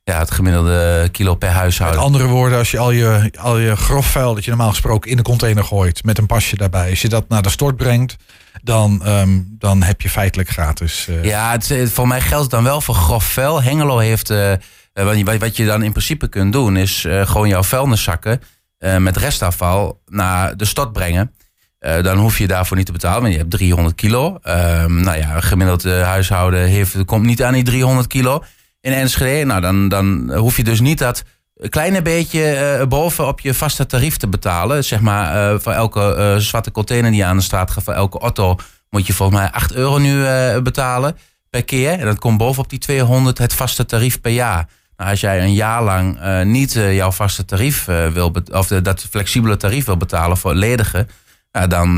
Ja, 0.07 0.19
het 0.19 0.31
gemiddelde 0.31 1.09
kilo 1.11 1.35
per 1.35 1.47
Met 1.49 1.57
huishouden. 1.57 2.01
andere 2.01 2.25
woorden, 2.27 2.57
als 2.57 2.71
je 2.71 2.77
al 2.79 2.91
je, 2.91 3.31
al 3.39 3.57
je 3.57 3.75
grof 3.75 4.05
vuil 4.05 4.33
dat 4.35 4.43
je 4.43 4.49
normaal 4.49 4.69
gesproken 4.69 5.11
in 5.11 5.17
de 5.17 5.23
container 5.23 5.63
gooit 5.63 6.03
met 6.03 6.17
een 6.17 6.25
pasje 6.25 6.55
daarbij, 6.57 6.89
als 6.89 7.01
je 7.01 7.09
dat 7.09 7.29
naar 7.29 7.41
de 7.41 7.49
stort 7.49 7.75
brengt, 7.77 8.15
dan, 8.63 9.01
ehm, 9.05 9.39
dan 9.45 9.83
heb 9.83 10.01
je 10.01 10.09
feitelijk 10.09 10.49
gratis. 10.49 11.07
eh, 11.07 11.23
Ja, 11.23 11.51
het, 11.51 11.69
het- 11.69 11.91
voor 11.91 12.07
mij 12.07 12.21
geldt 12.21 12.41
het 12.43 12.51
dan 12.51 12.63
wel 12.63 12.81
voor 12.81 12.95
grof 12.95 13.23
vuil. 13.23 13.61
Hengelo 13.61 13.97
heeft, 13.97 14.29
eh, 14.29 14.51
eh, 14.53 14.59
wat, 14.93 15.17
je, 15.17 15.37
wat 15.39 15.57
je 15.57 15.65
dan 15.65 15.83
in 15.83 15.91
principe 15.91 16.27
kunt 16.27 16.53
doen, 16.53 16.77
is 16.77 17.05
eh, 17.05 17.27
gewoon 17.27 17.47
jouw 17.47 17.63
vuilniszakken 17.63 18.41
eh, 18.77 18.97
met 18.97 19.17
restafval 19.17 20.01
naar 20.05 20.57
de 20.57 20.65
stad 20.65 20.93
brengen. 20.93 21.31
Eh, 21.79 22.03
dan 22.03 22.17
hoef 22.17 22.37
je 22.37 22.47
daarvoor 22.47 22.77
niet 22.77 22.85
te 22.85 22.91
betalen, 22.91 23.21
want 23.21 23.33
je 23.33 23.39
hebt 23.39 23.51
300 23.51 23.95
kilo. 23.95 24.37
Ehm, 24.41 24.99
nou 25.01 25.17
ja, 25.17 25.35
een 25.35 25.43
gemiddeld 25.43 25.85
eh, 25.85 26.01
huishouden 26.01 26.65
heeft, 26.67 27.05
komt 27.05 27.25
niet 27.25 27.43
aan 27.43 27.53
die 27.53 27.63
300 27.63 28.07
kilo 28.07 28.43
in 28.85 28.93
Enschede. 28.93 29.45
Nou, 29.45 29.61
dan, 29.61 29.89
dan 29.89 30.33
hoef 30.35 30.57
je 30.57 30.63
dus 30.63 30.79
niet 30.79 30.97
dat 30.97 31.23
kleine 31.69 32.01
beetje 32.01 32.43
eh, 32.45 32.87
boven 32.87 33.27
op 33.27 33.39
je 33.39 33.53
vaste 33.53 33.85
tarief 33.85 34.17
te 34.17 34.27
betalen. 34.27 34.83
Zeg 34.83 35.01
maar, 35.01 35.51
eh, 35.51 35.59
voor 35.59 35.71
elke 35.71 36.15
eh, 36.15 36.35
zwarte 36.35 36.71
container 36.71 37.11
die 37.11 37.25
aan 37.25 37.37
de 37.37 37.43
straat 37.43 37.71
gaat, 37.71 37.83
voor 37.83 37.93
elke 37.93 38.19
auto, 38.19 38.55
moet 38.89 39.07
je 39.07 39.13
volgens 39.13 39.39
mij 39.39 39.51
8 39.51 39.73
euro 39.73 39.97
nu 39.97 40.23
betalen 40.61 41.17
per 41.49 41.63
keer. 41.63 41.91
En 41.91 42.05
dat 42.05 42.19
komt 42.19 42.37
bovenop 42.37 42.69
die 42.69 42.79
200 42.79 43.37
het 43.37 43.53
vaste 43.53 43.85
tarief 43.85 44.21
per 44.21 44.31
jaar. 44.31 44.67
Nou, 44.97 45.09
als 45.09 45.19
jij 45.19 45.41
een 45.41 45.53
jaar 45.53 45.83
lang 45.83 46.19
niet 46.43 46.73
jouw 46.73 47.11
vaste 47.11 47.45
tarief 47.45 47.85
wil, 47.85 48.35
of 48.51 48.67
dat 48.67 49.07
flexibele 49.09 49.57
tarief 49.57 49.85
wil 49.85 49.97
betalen 49.97 50.37
voor 50.37 50.53
ledigen, 50.53 51.09
ja, 51.51 51.67
dan, 51.67 51.95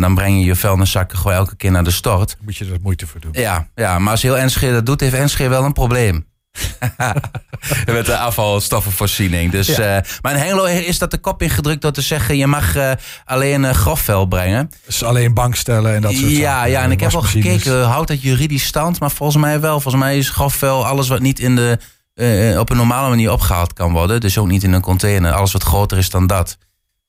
dan 0.00 0.14
breng 0.14 0.38
je 0.38 0.44
je 0.44 0.56
vuilniszakken 0.56 1.18
gewoon 1.18 1.36
elke 1.36 1.56
keer 1.56 1.70
naar 1.70 1.84
de 1.84 1.90
stort. 1.90 2.36
Moet 2.40 2.56
je 2.56 2.64
er 2.64 2.78
moeite 2.82 3.06
voor 3.06 3.20
doen. 3.20 3.32
Ja, 3.32 3.68
ja, 3.74 3.98
maar 3.98 4.10
als 4.10 4.22
heel 4.22 4.38
Enschede 4.38 4.72
dat 4.72 4.86
doet, 4.86 5.00
heeft 5.00 5.14
Enschede 5.14 5.50
wel 5.50 5.64
een 5.64 5.72
probleem. 5.72 6.26
Met 7.86 8.06
de 8.06 8.16
afvalstoffenvoorziening. 8.18 9.52
Dus, 9.52 9.66
Ja. 9.66 9.96
eh, 9.96 10.10
maar 10.22 10.32
in 10.32 10.38
Hengelo 10.38 10.64
is 10.64 10.98
dat 10.98 11.10
de 11.10 11.18
kop 11.18 11.42
ingedrukt 11.42 11.82
door 11.82 11.92
te 11.92 12.00
zeggen... 12.00 12.36
je 12.36 12.46
mag 12.46 12.76
eh, 12.76 12.90
alleen 13.24 13.64
eh, 13.64 13.74
grofvuil 13.74 14.26
brengen. 14.26 14.70
Dus 14.86 15.02
alleen 15.04 15.34
bankstellen 15.34 15.94
en 15.94 16.00
dat 16.00 16.12
soort 16.12 16.30
ja, 16.30 16.52
zaken. 16.56 16.70
ja, 16.70 16.82
en 16.82 16.90
ik 16.90 17.00
heb 17.00 17.10
wel 17.12 17.22
Wasmachines. 17.22 17.62
gekeken, 17.62 17.84
houdt 17.84 18.08
dat 18.08 18.22
juridisch 18.22 18.64
stand? 18.64 19.00
Maar 19.00 19.10
volgens 19.10 19.42
mij 19.42 19.60
wel. 19.60 19.80
Volgens 19.80 20.02
mij 20.02 20.18
is 20.18 20.28
grofvuil 20.30 20.86
alles 20.86 21.08
wat 21.08 21.20
niet 21.20 21.38
in 21.38 21.56
de, 21.56 21.78
op 22.58 22.70
een 22.70 22.76
normale 22.76 23.08
manier 23.08 23.32
opgehaald 23.32 23.72
kan 23.72 23.92
worden. 23.92 24.20
Dus 24.20 24.38
ook 24.38 24.46
niet 24.46 24.62
in 24.62 24.72
een 24.72 24.80
container. 24.80 25.32
Alles 25.32 25.52
wat 25.52 25.62
groter 25.62 25.98
is 25.98 26.10
dan 26.10 26.26
dat. 26.26 26.58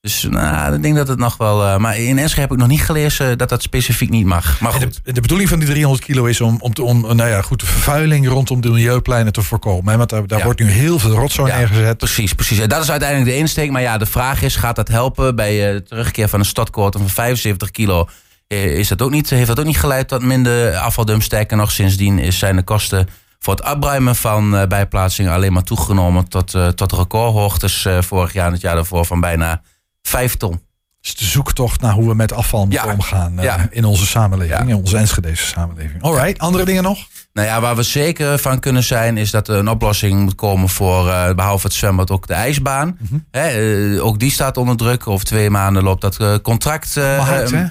Dus 0.02 0.24
nou, 0.30 0.74
ik 0.76 0.82
denk 0.82 0.96
dat 0.96 1.08
het 1.08 1.20
nog 1.20 1.38
wel... 1.38 1.66
eh, 1.66 1.78
maar 1.78 1.98
in 1.98 2.18
Enschede 2.18 2.42
heb 2.42 2.52
ik 2.52 2.58
nog 2.58 2.68
niet 2.68 2.82
gelezen 2.82 3.38
dat 3.38 3.50
dat 3.50 3.62
specifiek 3.62 4.10
niet 4.10 4.26
mag. 4.26 4.60
Maar 4.60 4.72
goed. 4.74 5.00
de, 5.04 5.14
de 5.14 5.22
bedoeling 5.22 5.50
van 5.50 5.60
die 5.60 5.68
300 5.70 6.04
kilo 6.06 6.26
is 6.26 6.42
om, 6.42 6.58
om, 6.60 6.74
te- 6.74 6.84
om 6.84 7.02
nou 7.16 7.30
ja, 7.30 7.42
goed, 7.42 7.60
de 7.60 7.66
vervuiling 7.66 8.28
rondom 8.28 8.62
de 8.62 8.70
milieupleinen 8.70 9.34
te 9.34 9.42
voorkomen. 9.42 9.92
Hè? 9.92 9.98
Want 9.98 10.10
daar, 10.10 10.28
daar 10.28 10.38
Ja. 10.38 10.44
wordt 10.46 10.60
nu 10.60 10.70
heel 10.70 11.00
veel 11.00 11.12
rotzooi 11.12 11.52
Ja, 11.52 11.58
neergezet. 11.58 11.98
Precies, 11.98 12.34
precies. 12.34 12.60
En 12.60 12.70
dat 12.70 12.84
is 12.84 12.92
uiteindelijk 12.92 13.30
de 13.32 13.38
insteek. 13.38 13.72
Maar 13.72 13.82
ja, 13.82 13.98
de 13.98 14.06
vraag 14.06 14.42
is, 14.42 14.56
gaat 14.56 14.76
dat 14.76 14.88
helpen 14.88 15.36
bij 15.36 15.68
eh, 15.68 15.74
de 15.74 15.84
terugkeer 15.84 16.30
van 16.30 16.40
een 16.40 16.46
stadquotum 16.46 17.00
van 17.02 17.10
75 17.10 17.72
kilo? 17.72 18.08
Eh, 18.48 18.64
Is 18.78 18.88
dat 18.88 19.02
ook 19.02 19.12
niet, 19.12 19.30
heeft 19.30 19.48
dat 19.48 19.60
ook 19.60 19.66
niet 19.66 19.80
geleid 19.80 20.08
tot 20.08 20.24
minder 20.24 20.76
afvaldump? 20.76 21.22
Sterker 21.24 21.58
nog, 21.58 21.72
sindsdien 21.72 22.20
is, 22.20 22.40
zijn 22.40 22.56
de 22.56 22.64
kosten 22.64 23.08
voor 23.40 23.56
het 23.56 23.74
opruimen 23.76 24.16
van 24.16 24.56
eh, 24.58 24.68
bijplaatsingen 24.68 25.32
alleen 25.34 25.54
maar 25.54 25.64
toegenomen 25.64 26.28
tot, 26.30 26.54
eh, 26.54 26.68
tot 26.68 26.92
recordhoogtes 26.92 27.86
eh, 27.86 28.02
vorig 28.02 28.34
jaar 28.34 28.46
en 28.48 28.52
het 28.54 28.62
jaar 28.62 28.76
daarvoor 28.76 29.06
van 29.06 29.20
bijna 29.20 29.62
5 30.02 30.36
ton. 30.38 30.62
Dus 31.02 31.16
de 31.16 31.26
zoektocht 31.26 31.82
naar 31.82 31.94
hoe 31.94 32.08
we 32.08 32.16
met 32.16 32.34
afval 32.34 32.66
moeten 32.66 32.86
Ja. 32.88 32.94
omgaan 32.94 33.38
eh, 33.38 33.44
Ja. 33.44 33.68
in 33.70 33.86
onze 33.86 34.06
samenleving, 34.06 34.70
in 34.70 34.76
onze 34.76 34.98
Enschedese 34.98 35.46
samenleving. 35.46 36.04
Alright, 36.04 36.40
andere 36.40 36.66
dingen 36.66 36.84
nog? 36.84 36.98
Nou 37.34 37.48
ja, 37.48 37.62
waar 37.62 37.76
we 37.76 37.84
zeker 37.84 38.40
van 38.40 38.60
kunnen 38.60 38.84
zijn, 38.84 39.18
is 39.18 39.32
dat 39.32 39.48
er 39.48 39.56
een 39.58 39.68
oplossing 39.70 40.20
moet 40.22 40.36
komen 40.36 40.70
voor, 40.70 41.10
eh, 41.10 41.34
behalve 41.34 41.66
het 41.68 41.76
zwembad, 41.76 42.12
ook 42.12 42.28
de 42.28 42.34
ijsbaan. 42.34 42.98
Hè, 43.32 43.48
eh, 43.96 44.06
ook 44.06 44.20
die 44.20 44.32
staat 44.32 44.58
onder 44.58 44.78
druk. 44.78 45.08
Over 45.08 45.26
twee 45.26 45.50
maanden 45.50 45.84
loopt 45.84 46.02
dat 46.02 46.42
contract. 46.42 46.98
eh, 46.98 47.18
hard, 47.28 47.52
eh, 47.52 47.60
hè? 47.60 47.66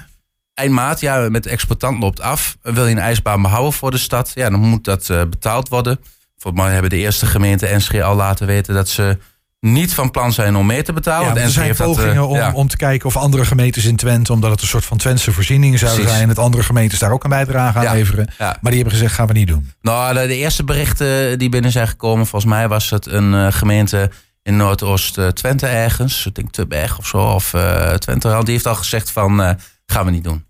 eind 0.53 0.73
maart, 0.73 0.99
ja, 0.99 1.29
met 1.29 1.43
de 1.43 1.49
exploitant 1.49 1.99
loopt 1.99 2.21
af. 2.21 2.57
Wil 2.61 2.85
je 2.85 2.91
een 2.91 2.99
ijsbaan 3.01 3.41
behouden 3.41 3.73
voor 3.73 3.91
de 3.91 3.97
stad? 3.97 4.31
Ja, 4.35 4.49
dan 4.49 4.59
moet 4.59 4.83
dat 4.83 5.07
betaald 5.07 5.69
worden. 5.69 5.99
Volgens 6.37 6.63
mij 6.63 6.71
hebben 6.73 6.89
de 6.89 6.97
eerste 6.97 7.25
gemeente 7.25 7.67
Enschede 7.67 8.03
al 8.03 8.15
laten 8.15 8.47
weten 8.47 8.73
dat 8.73 8.89
ze 8.89 9.17
niet 9.61 9.93
van 9.93 10.11
plan 10.11 10.33
zijn 10.33 10.55
om 10.55 10.65
mee 10.65 10.81
te 10.83 10.93
betalen. 10.93 11.33
Ja, 11.35 11.41
er 11.41 11.49
zijn 11.49 11.67
dat, 11.67 11.77
pogingen 11.77 12.15
eh, 12.15 12.29
om, 12.29 12.35
ja. 12.35 12.51
om 12.53 12.67
te 12.67 12.77
kijken 12.77 13.07
of 13.07 13.17
andere 13.17 13.45
gemeentes 13.45 13.85
in 13.85 13.95
Twente, 13.95 14.33
omdat 14.33 14.51
het 14.51 14.61
een 14.61 14.67
soort 14.67 14.85
van 14.85 14.97
Twentse 14.97 15.31
voorzieningen 15.31 15.79
zouden 15.79 15.99
Precies. 15.99 16.17
zijn, 16.17 16.33
dat 16.33 16.39
andere 16.45 16.63
gemeentes 16.63 16.99
daar 16.99 17.11
ook 17.11 17.23
een 17.23 17.29
bijdrage 17.29 17.77
aan 17.77 17.83
Ja. 17.83 17.93
leveren. 17.93 18.27
Ja. 18.37 18.45
Maar 18.45 18.71
die 18.71 18.81
hebben 18.81 18.91
gezegd, 18.91 19.13
gaan 19.13 19.27
we 19.27 19.33
niet 19.33 19.47
doen. 19.47 19.71
Nou, 19.81 20.13
de, 20.13 20.27
de 20.27 20.35
eerste 20.37 20.63
berichten 20.63 21.39
die 21.39 21.49
binnen 21.49 21.71
zijn 21.71 21.87
gekomen, 21.87 22.27
volgens 22.27 22.51
mij 22.51 22.67
was 22.67 22.89
het 22.89 23.05
een 23.05 23.33
eh, 23.33 23.47
gemeente 23.49 24.11
in 24.43 24.55
Noordoost-Twente 24.57 25.67
ergens. 25.67 26.25
Ik 26.25 26.35
denk 26.35 26.51
Tubberg 26.51 26.97
of 26.97 27.07
zo, 27.07 27.17
of 27.17 27.53
eh 27.53 27.93
Twente. 27.93 28.39
Die 28.43 28.53
heeft 28.53 28.67
al 28.67 28.75
gezegd 28.75 29.11
van, 29.11 29.41
eh, 29.41 29.51
gaan 29.85 30.05
we 30.05 30.11
niet 30.11 30.23
doen. 30.23 30.45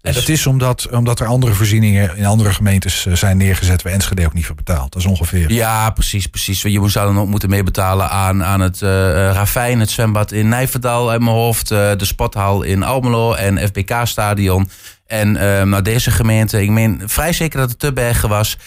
En 0.00 0.12
dat 0.12 0.28
is 0.28 0.46
omdat, 0.46 0.88
omdat 0.90 1.20
er 1.20 1.26
andere 1.26 1.52
voorzieningen 1.52 2.16
in 2.16 2.24
andere 2.24 2.52
gemeentes 2.52 3.06
eh, 3.06 3.14
zijn 3.14 3.36
neergezet 3.36 3.82
waar 3.82 3.92
Enschede 3.92 4.26
ook 4.26 4.32
niet 4.32 4.46
voor 4.46 4.54
betaalt. 4.54 4.92
Dat 4.92 5.02
is 5.02 5.08
ongeveer. 5.08 5.52
Ja, 5.52 5.90
precies, 5.90 6.26
precies. 6.26 6.62
Je 6.62 6.88
zou 6.88 7.06
dan 7.06 7.18
ook 7.22 7.28
moeten 7.28 7.50
meebetalen 7.50 8.10
aan, 8.10 8.44
aan 8.44 8.60
het 8.60 8.82
eh, 8.82 8.88
Ravijn, 9.32 9.80
het 9.80 9.90
zwembad 9.90 10.32
in 10.32 10.48
Nijverdal 10.48 11.10
uit 11.10 11.20
mijn 11.20 11.36
hoofd, 11.36 11.68
de 11.68 11.96
sporthal 11.98 12.62
in 12.62 12.82
Almelo 12.82 13.32
en 13.32 13.58
FBK-stadion. 13.58 14.68
En 15.06 15.36
eh, 15.36 15.62
nou, 15.62 15.82
deze 15.82 16.10
gemeente, 16.10 16.62
ik 16.62 16.70
meen 16.70 17.02
vrij 17.06 17.32
zeker 17.32 17.58
dat 17.58 17.70
het 17.70 17.78
Tubbergen 17.78 18.28
was, 18.28 18.58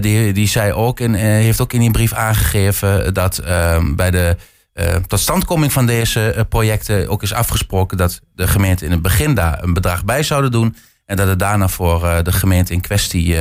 die, 0.00 0.32
die 0.32 0.48
zei 0.48 0.72
ook 0.72 1.00
en 1.00 1.14
heeft 1.14 1.60
ook 1.60 1.72
in 1.72 1.80
die 1.80 1.90
brief 1.90 2.12
aangegeven 2.12 3.14
dat 3.14 3.38
eh, 3.38 3.84
bij 3.94 4.10
de 4.10 4.36
eh, 4.72 4.94
totstandkoming 4.94 5.72
van 5.72 5.86
deze 5.86 6.30
eh, 6.30 6.44
projecten 6.48 7.08
ook 7.08 7.22
is 7.22 7.32
afgesproken 7.32 7.96
dat 7.96 8.20
de 8.34 8.46
gemeente 8.48 8.84
in 8.84 8.90
het 8.90 9.02
begin 9.02 9.34
daar 9.34 9.62
een 9.62 9.72
bedrag 9.72 10.04
bij 10.04 10.22
zouden 10.22 10.50
doen. 10.50 10.76
En 11.06 11.16
dat 11.16 11.28
het 11.28 11.38
daarna 11.38 11.68
voor 11.68 12.06
eh, 12.06 12.22
de 12.22 12.32
gemeente 12.32 12.72
in 12.72 12.80
kwestie 12.80 13.36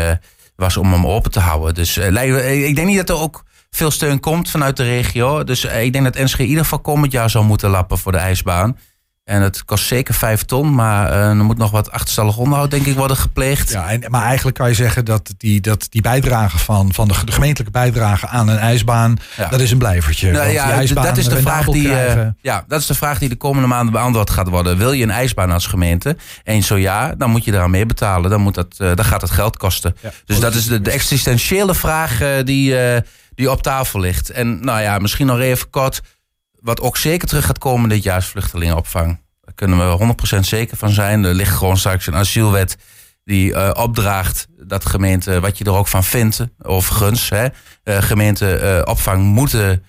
was 0.55 0.77
om 0.77 0.91
hem 0.91 1.07
open 1.07 1.31
te 1.31 1.39
houden. 1.39 1.73
Dus 1.73 1.97
ik 1.97 2.75
denk 2.75 2.87
niet 2.87 2.97
dat 2.97 3.09
er 3.09 3.19
ook 3.19 3.43
veel 3.69 3.91
steun 3.91 4.19
komt 4.19 4.49
vanuit 4.49 4.77
de 4.77 4.83
regio. 4.83 5.43
Dus 5.43 5.65
ik 5.65 5.93
denk 5.93 6.05
dat 6.05 6.15
Enschede 6.15 6.43
in 6.43 6.49
ieder 6.49 6.63
geval 6.63 6.79
komend 6.79 7.11
jaar 7.11 7.29
zou 7.29 7.45
moeten 7.45 7.69
lappen 7.69 7.97
voor 7.97 8.11
de 8.11 8.17
ijsbaan. 8.17 8.77
En 9.23 9.41
het 9.41 9.65
kost 9.65 9.85
zeker 9.85 10.13
vijf 10.13 10.43
ton, 10.43 10.75
maar 10.75 11.09
uh, 11.09 11.27
er 11.27 11.35
moet 11.35 11.57
nog 11.57 11.71
wat 11.71 11.91
achterstallig 11.91 12.37
onderhoud, 12.37 12.71
denk 12.71 12.85
ik, 12.85 12.95
worden 12.95 13.17
gepleegd. 13.17 13.69
Ja, 13.69 13.89
en, 13.89 14.03
maar 14.07 14.23
eigenlijk 14.23 14.57
kan 14.57 14.67
je 14.67 14.73
zeggen 14.73 15.05
dat 15.05 15.33
die, 15.37 15.61
dat 15.61 15.87
die 15.89 16.01
bijdrage 16.01 16.57
van, 16.57 16.93
van 16.93 17.07
de, 17.07 17.13
gemeentelijke 17.13 17.71
bijdrage 17.71 18.27
aan 18.27 18.47
een 18.47 18.57
ijsbaan, 18.57 19.17
dat 19.49 19.59
is 19.59 19.71
een 19.71 19.77
blijvertje. 19.77 20.31
Nou, 20.31 20.49
ja, 20.49 20.85
dat 20.85 21.17
is 21.17 21.27
de 21.27 21.41
vraag 21.41 21.65
die, 21.65 21.87
uh, 21.87 22.27
ja, 22.41 22.63
dat 22.67 22.79
is 22.79 22.85
de 22.85 22.93
vraag 22.93 23.19
die 23.19 23.29
de 23.29 23.35
komende 23.35 23.67
maanden 23.67 23.93
beantwoord 23.93 24.29
gaat 24.29 24.47
worden. 24.47 24.77
Wil 24.77 24.91
je 24.91 25.03
een 25.03 25.11
ijsbaan 25.11 25.51
als 25.51 25.67
gemeente? 25.67 26.17
En 26.43 26.63
zo 26.63 26.77
ja, 26.77 27.15
dan 27.17 27.29
moet 27.29 27.43
je 27.43 27.53
eraan 27.53 27.71
mee 27.71 27.85
betalen. 27.85 28.29
Dan, 28.29 28.41
moet 28.41 28.55
dat, 28.55 28.75
uh, 28.81 28.95
dan 28.95 29.05
gaat 29.05 29.21
het 29.21 29.31
geld 29.31 29.57
kosten. 29.57 29.95
dus 30.25 30.39
dat 30.39 30.53
is 30.53 30.65
de, 30.65 30.81
de 30.81 30.91
existentiële 30.91 31.75
vraag 31.75 32.43
die, 32.43 32.75
die 33.35 33.51
op 33.51 33.61
tafel 33.61 33.99
ligt. 33.99 34.29
En 34.29 34.65
nou 34.65 34.81
ja, 34.81 34.97
misschien 34.97 35.25
nog 35.27 35.39
even 35.39 35.69
kort 35.69 36.01
wat 36.61 36.81
ook 36.81 36.97
zeker 36.97 37.27
terug 37.27 37.45
gaat 37.45 37.57
komen 37.57 37.89
dit 37.89 38.03
jaar 38.03 38.17
is 38.17 38.25
vluchtelingenopvang. 38.25 39.19
Daar 39.41 39.53
kunnen 39.53 39.97
we 39.97 40.15
100% 40.35 40.39
zeker 40.39 40.77
van 40.77 40.89
zijn. 40.89 41.23
Er 41.23 41.33
ligt 41.33 41.55
gewoon 41.55 41.77
straks 41.77 42.07
een 42.07 42.15
asielwet 42.15 42.77
die 43.23 43.51
uh, 43.51 43.71
opdraagt 43.73 44.47
dat 44.57 44.85
gemeenten, 44.85 45.41
wat 45.41 45.57
je 45.57 45.63
er 45.63 45.73
ook 45.73 45.87
van 45.87 46.03
vindt, 46.03 46.45
overigens, 46.61 47.29
hè, 47.29 47.45
uh, 47.45 47.97
gemeenten 47.97 48.63
uh, 48.63 48.81
opvang 48.83 49.23
moeten 49.23 49.83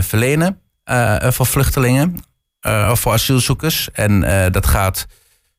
verlenen 0.00 0.60
voor 1.20 1.46
vluchtelingen 1.46 2.16
of 2.90 3.00
voor 3.00 3.12
asielzoekers. 3.12 3.90
En 3.92 4.20
dat 4.52 4.66
gaat 4.66 5.06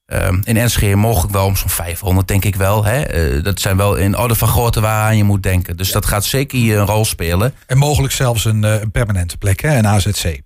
Ehm, 0.09 0.39
in 0.43 0.57
Enschede 0.57 0.95
mogelijk 0.95 1.33
wel 1.33 1.45
om 1.45 1.55
zo'n 1.55 1.69
500, 1.69 2.27
denk 2.27 2.45
ik 2.45 2.55
wel. 2.55 2.85
Hè? 2.85 3.01
Eh, 3.01 3.43
dat 3.43 3.59
zijn 3.59 3.77
wel 3.77 3.95
in 3.95 4.17
orde 4.17 4.35
van 4.35 4.47
grootte 4.47 4.81
waaraan 4.81 5.17
je 5.17 5.23
moet 5.23 5.43
denken. 5.43 5.77
Dus 5.77 5.91
dat 5.91 6.05
gaat 6.05 6.25
zeker 6.25 6.57
hier 6.57 6.77
een 6.77 6.85
rol 6.85 7.05
spelen. 7.05 7.53
En 7.67 7.77
mogelijk 7.77 8.13
zelfs 8.13 8.45
een, 8.45 8.63
eh, 8.63 8.81
een 8.81 8.91
permanente 8.91 9.37
plek, 9.37 9.61
hè? 9.61 9.77
een 9.77 9.87
AZC. 9.87 10.41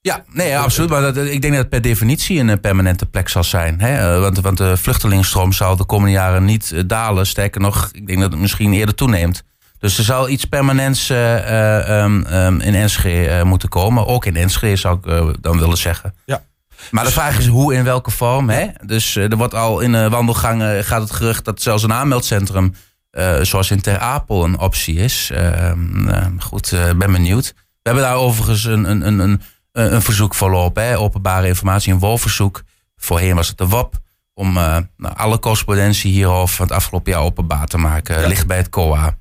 Ja, 0.00 0.24
nee, 0.32 0.58
absoluut. 0.58 0.90
Maar 0.90 1.00
dat, 1.00 1.16
ik 1.16 1.40
denk 1.40 1.52
dat 1.52 1.62
het 1.62 1.68
per 1.68 1.80
definitie 1.80 2.40
een 2.40 2.60
permanente 2.60 3.06
plek 3.06 3.28
zal 3.28 3.44
zijn. 3.44 3.80
Hè? 3.80 4.14
Eh, 4.14 4.20
want, 4.20 4.40
want 4.40 4.56
de 4.56 4.76
vluchtelingenstroom 4.76 5.52
zal 5.52 5.76
de 5.76 5.84
komende 5.84 6.12
jaren 6.12 6.44
niet 6.44 6.88
dalen. 6.88 7.26
Sterker 7.26 7.60
nog, 7.60 7.88
ik 7.92 8.06
denk 8.06 8.20
dat 8.20 8.30
het 8.30 8.40
misschien 8.40 8.72
eerder 8.72 8.94
toeneemt. 8.94 9.42
Dus 9.78 9.98
er 9.98 10.04
zal 10.04 10.28
iets 10.28 10.44
permanents 10.44 11.08
um, 11.08 12.26
um, 12.26 12.60
in 12.60 12.74
Enschede 12.74 13.44
moeten 13.44 13.68
komen. 13.68 14.06
Ook 14.06 14.26
in 14.26 14.36
Enschede 14.36 14.76
zou 14.76 14.98
ik 14.98 15.42
dan 15.42 15.58
willen 15.58 15.78
zeggen. 15.78 16.14
Ja. 16.24 16.42
Maar 16.90 17.04
de 17.04 17.10
vraag 17.10 17.38
is 17.38 17.46
hoe 17.46 17.74
in 17.74 17.84
welke 17.84 18.10
vorm. 18.10 18.50
Hè? 18.50 18.66
Dus 18.84 19.14
uh, 19.14 19.30
er 19.30 19.36
wordt 19.36 19.54
al 19.54 19.80
in 19.80 19.94
uh, 19.94 20.10
wandelgangen 20.10 20.84
gaat 20.84 21.00
het 21.00 21.10
gerucht 21.10 21.44
dat 21.44 21.62
zelfs 21.62 21.82
een 21.82 21.92
aanmeldcentrum, 21.92 22.74
uh, 23.12 23.40
zoals 23.40 23.70
in 23.70 23.80
Ter 23.80 23.98
Apel, 23.98 24.44
een 24.44 24.58
optie 24.58 24.96
is. 24.96 25.30
Ehm, 25.32 26.38
goed, 26.38 26.70
ben 26.96 27.12
benieuwd. 27.12 27.54
We 27.54 27.92
hebben 27.92 28.02
daar 28.02 28.16
overigens 28.16 28.64
een, 28.64 28.90
een, 28.90 29.06
een, 29.06 29.18
een, 29.18 29.40
een 29.72 30.02
verzoek 30.02 30.34
voorlopen, 30.34 30.84
hè? 30.84 30.98
openbare 30.98 31.46
informatie, 31.46 31.92
een 31.92 31.98
wolverzoek. 31.98 32.62
Voorheen 32.96 33.34
was 33.34 33.48
het 33.48 33.58
de 33.58 33.66
WAP. 33.66 33.94
Om 34.34 34.52
nou, 34.52 35.14
alle 35.14 35.38
correspondentie 35.38 36.10
hierover 36.10 36.56
van 36.56 36.66
het 36.66 36.74
afgelopen 36.74 37.12
jaar 37.12 37.20
openbaar 37.20 37.66
te 37.66 37.78
maken. 37.78 38.20
Ja. 38.20 38.26
Ligt 38.26 38.46
bij 38.46 38.56
het 38.56 38.68
COA. 38.68 39.16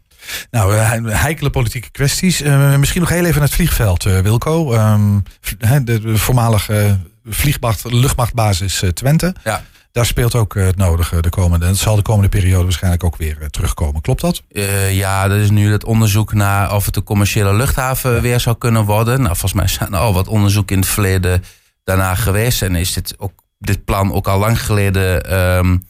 Nou, 0.51 0.73
heikele 1.09 1.49
politieke 1.49 1.91
kwesties. 1.91 2.41
misschien 2.77 3.01
nog 3.01 3.09
heel 3.09 3.23
even 3.23 3.33
naar 3.33 3.47
het 3.47 3.53
vliegveld, 3.53 4.03
Wilco. 4.03 4.73
Um, 4.73 5.23
de, 5.59 5.83
de 5.83 6.17
voormalige 6.17 6.99
vliegmacht, 7.25 7.83
luchtmachtbasis 7.91 8.81
eh, 8.81 8.89
Twente. 8.89 9.35
Ja. 9.43 9.63
Daar 9.91 10.05
speelt 10.05 10.35
ook 10.35 10.55
eh, 10.55 10.65
het 10.65 10.77
nodige 10.77 11.21
de 11.21 11.29
komende. 11.29 11.65
Het 11.65 11.77
zal 11.77 11.95
de 11.95 12.01
komende 12.01 12.29
periode 12.29 12.63
waarschijnlijk 12.63 13.03
ook 13.03 13.15
weer 13.15 13.37
eh, 13.41 13.47
terugkomen. 13.47 14.01
Klopt 14.01 14.21
dat? 14.21 14.43
ja, 14.89 15.27
dat 15.27 15.37
is 15.37 15.49
nu 15.49 15.71
het 15.71 15.83
onderzoek 15.83 16.33
naar 16.33 16.75
of 16.75 16.85
het 16.85 16.95
een 16.95 17.03
commerciële 17.03 17.53
luchthaven 17.53 18.21
weer 18.21 18.39
zou 18.39 18.57
kunnen 18.57 18.85
worden. 18.85 19.17
Nou, 19.17 19.35
volgens 19.35 19.53
mij 19.53 19.67
zijn 19.67 19.93
er 19.93 19.99
al 19.99 20.13
wat 20.13 20.27
onderzoek 20.27 20.71
in 20.71 20.79
het 20.79 20.87
verleden 20.87 21.43
daarna 21.83 22.15
geweest. 22.15 22.61
En 22.61 22.75
is 22.75 22.93
dit, 22.93 23.15
ook, 23.17 23.33
dit 23.59 23.85
plan 23.85 24.13
ook 24.13 24.27
al 24.27 24.39
lang 24.39 24.61
geleden 24.61 25.39
um, 25.57 25.83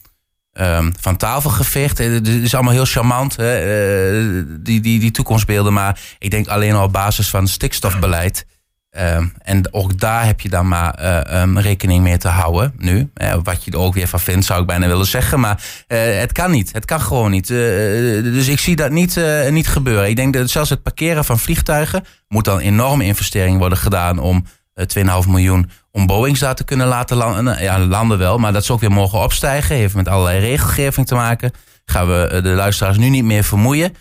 um, 0.52 0.92
van 1.00 1.16
tafel 1.16 1.50
geveegd. 1.50 1.98
Het 1.98 2.28
is 2.28 2.54
allemaal 2.54 2.72
heel 2.72 2.84
charmant, 2.84 3.36
hè, 3.36 4.62
die, 4.62 4.80
die, 4.80 5.00
die 5.00 5.10
toekomstbeelden. 5.10 5.72
Maar 5.72 6.00
ik 6.18 6.30
denk 6.30 6.46
alleen 6.46 6.74
al 6.74 6.84
op 6.84 6.92
basis 6.92 7.28
van 7.28 7.48
stikstofbeleid 7.48 8.46
Um, 9.00 9.32
en 9.42 9.72
ook 9.72 9.98
daar 9.98 10.26
heb 10.26 10.40
je 10.40 10.48
dan 10.48 10.68
maar 10.68 10.98
uh, 11.00 11.40
um, 11.40 11.58
rekening 11.58 12.02
mee 12.02 12.18
te 12.18 12.28
houden 12.28 12.72
nu. 12.78 13.10
Uh, 13.22 13.34
wat 13.42 13.64
je 13.64 13.70
er 13.70 13.78
ook 13.78 13.94
weer 13.94 14.08
van 14.08 14.20
vindt, 14.20 14.44
zou 14.46 14.60
ik 14.60 14.66
bijna 14.66 14.86
willen 14.86 15.06
zeggen. 15.06 15.40
Maar 15.40 15.62
uh, 15.88 15.98
het 16.18 16.32
kan 16.32 16.50
niet. 16.50 16.72
Het 16.72 16.84
kan 16.84 17.00
gewoon 17.00 17.30
niet. 17.30 17.48
dus 17.48 18.48
ik 18.48 18.58
zie 18.58 18.76
dat 18.76 18.90
niet, 18.90 19.20
niet 19.50 19.68
gebeuren. 19.68 20.08
Ik 20.08 20.16
denk 20.16 20.34
dat 20.34 20.50
zelfs 20.50 20.70
het 20.70 20.82
parkeren 20.82 21.24
van 21.24 21.38
vliegtuigen... 21.38 22.04
moet 22.28 22.44
dan 22.44 22.58
enorme 22.58 23.04
investering 23.04 23.58
worden 23.58 23.78
gedaan 23.78 24.18
om 24.18 24.44
2,5 24.98 25.04
miljoen... 25.28 25.70
om 25.90 26.06
Boeings 26.06 26.40
daar 26.40 26.54
te 26.54 26.64
kunnen 26.64 26.86
laten 26.86 27.16
landen. 27.16 27.62
Ja, 27.62 27.78
landen 27.78 28.18
wel, 28.18 28.38
maar 28.38 28.52
dat 28.52 28.64
ze 28.64 28.72
ook 28.72 28.80
weer 28.80 28.92
mogen 28.92 29.18
opstijgen. 29.18 29.76
Heeft 29.76 29.94
met 29.94 30.08
allerlei 30.08 30.38
regelgeving 30.40 31.06
te 31.06 31.14
maken. 31.14 31.52
Gaan 31.84 32.06
we 32.06 32.40
de 32.42 32.48
luisteraars 32.48 32.96
nu 32.96 33.08
niet 33.08 33.24
meer 33.24 33.44
vermoeien. 33.44 33.94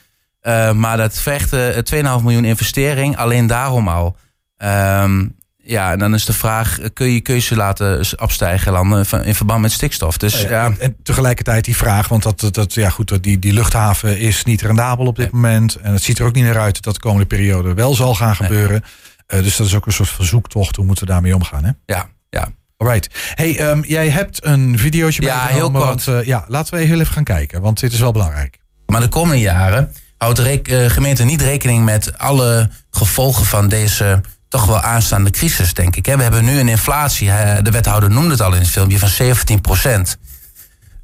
maar 0.76 0.98
dat 0.98 1.20
vergt 1.20 1.56
2,5 1.94 2.02
miljoen 2.02 2.46
investering 2.46 3.18
alleen 3.18 3.48
daarom 3.48 3.88
al... 3.88 4.18
Um, 4.58 5.36
ja, 5.58 5.92
en 5.92 6.00
dan 6.00 6.14
is 6.14 6.26
de 6.26 6.34
vraag, 6.34 6.80
kun 6.94 7.12
je 7.12 7.22
keuze 7.22 7.56
laten 7.56 8.06
opstijgen 8.20 8.72
landen 8.72 9.06
in 9.24 9.36
verband 9.36 9.62
met 9.62 9.72
stikstof? 9.72 10.18
Dus, 10.18 10.42
ja. 10.42 10.72
En, 10.80 10.96
tegelijkertijd 11.04 11.66
die 11.66 11.78
vraag, 11.78 12.08
want 12.08 12.24
dat, 12.24 12.48
dat, 12.52 12.74
ja, 12.74 12.90
goed, 12.90 13.24
die, 13.24 13.40
die 13.40 13.54
luchthaven 13.54 14.20
is 14.20 14.44
niet 14.44 14.62
rendabel 14.62 15.06
op 15.06 15.16
dit 15.16 15.32
moment. 15.32 15.76
En 15.76 15.94
het 15.94 16.04
ziet 16.04 16.20
er 16.20 16.26
ook 16.26 16.36
niet 16.36 16.44
naar 16.44 16.60
uit 16.60 16.74
dat 16.74 16.84
dat 16.84 16.94
de 16.94 17.00
komende 17.00 17.26
periode 17.26 17.74
wel 17.74 17.96
zal 17.96 18.16
gaan 18.16 18.36
gebeuren. 18.36 18.84
Uh, 19.28 19.44
dus 19.44 19.56
dat 19.56 19.68
is 19.68 19.76
ook 19.76 19.86
een 19.86 19.94
soort 19.94 20.10
verzoektocht. 20.10 20.76
Hoe 20.76 20.86
moeten 20.86 21.06
we 21.06 21.12
daarmee 21.12 21.36
omgaan? 21.36 21.64
Hè? 21.64 21.72
Ja, 21.86 22.10
ja. 22.30 22.48
Alright. 22.78 23.34
Hey, 23.36 23.70
um, 23.70 23.84
jij 23.88 24.10
hebt 24.10 24.46
een 24.46 24.78
videootje 24.80 25.22
ja, 25.22 25.46
heel 25.46 25.72
kort. 25.72 25.84
Want, 25.84 26.08
uh, 26.08 26.24
ja, 26.24 26.46
laten 26.48 26.74
we 26.74 26.84
heel 26.84 27.00
even 27.00 27.14
gaan 27.14 27.24
kijken, 27.24 27.62
want 27.62 27.80
dit 27.80 27.94
is 27.94 28.00
wel 28.00 28.12
belangrijk. 28.12 28.58
Maar 28.86 29.02
de 29.02 29.08
komende 29.08 29.42
jaren 29.42 29.92
houdt 30.18 30.38
de 30.38 30.90
gemeente 30.90 31.24
niet 31.24 31.42
rekening 31.42 31.86
met 31.86 32.18
alle 32.18 32.70
gevolgen 32.90 33.46
van 33.46 33.68
deze 33.68 34.22
toch 34.50 34.66
wel 34.66 34.82
aanstaande 34.82 35.30
crisis, 35.30 35.74
denk 35.74 35.96
ik. 35.96 36.06
We 36.06 36.22
hebben 36.22 36.46
nu 36.46 36.60
een 36.60 36.68
inflatie, 36.68 37.28
de 37.62 37.72
wethouder 37.72 38.10
noemde 38.10 38.32
het 38.32 38.42
al 38.42 38.54
in 38.54 38.60
het 38.60 38.70
filmpje, 38.70 39.00
van 39.00 39.10
17 39.10 39.62
procent. 39.62 40.18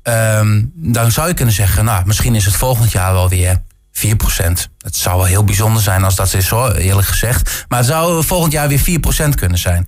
Ehm, 0.03 0.63
dan 0.73 1.11
zou 1.11 1.27
je 1.27 1.33
kunnen 1.33 1.53
zeggen, 1.53 1.85
nou, 1.85 2.05
misschien 2.05 2.35
is 2.35 2.45
het 2.45 2.55
volgend 2.55 2.91
jaar 2.91 3.13
wel 3.13 3.29
weer 3.29 3.61
4 3.91 4.15
procent. 4.15 4.69
Het 4.77 4.95
zou 4.95 5.17
wel 5.17 5.25
heel 5.25 5.43
bijzonder 5.43 5.81
zijn 5.81 6.03
als 6.03 6.15
dat 6.15 6.33
is, 6.33 6.49
hoor, 6.49 6.71
eerlijk 6.71 7.07
gezegd. 7.07 7.65
Maar 7.67 7.79
het 7.79 7.87
zou 7.87 8.23
volgend 8.23 8.51
jaar 8.51 8.67
weer 8.67 8.79
4 8.79 8.99
procent 8.99 9.35
kunnen 9.35 9.57
zijn. 9.57 9.87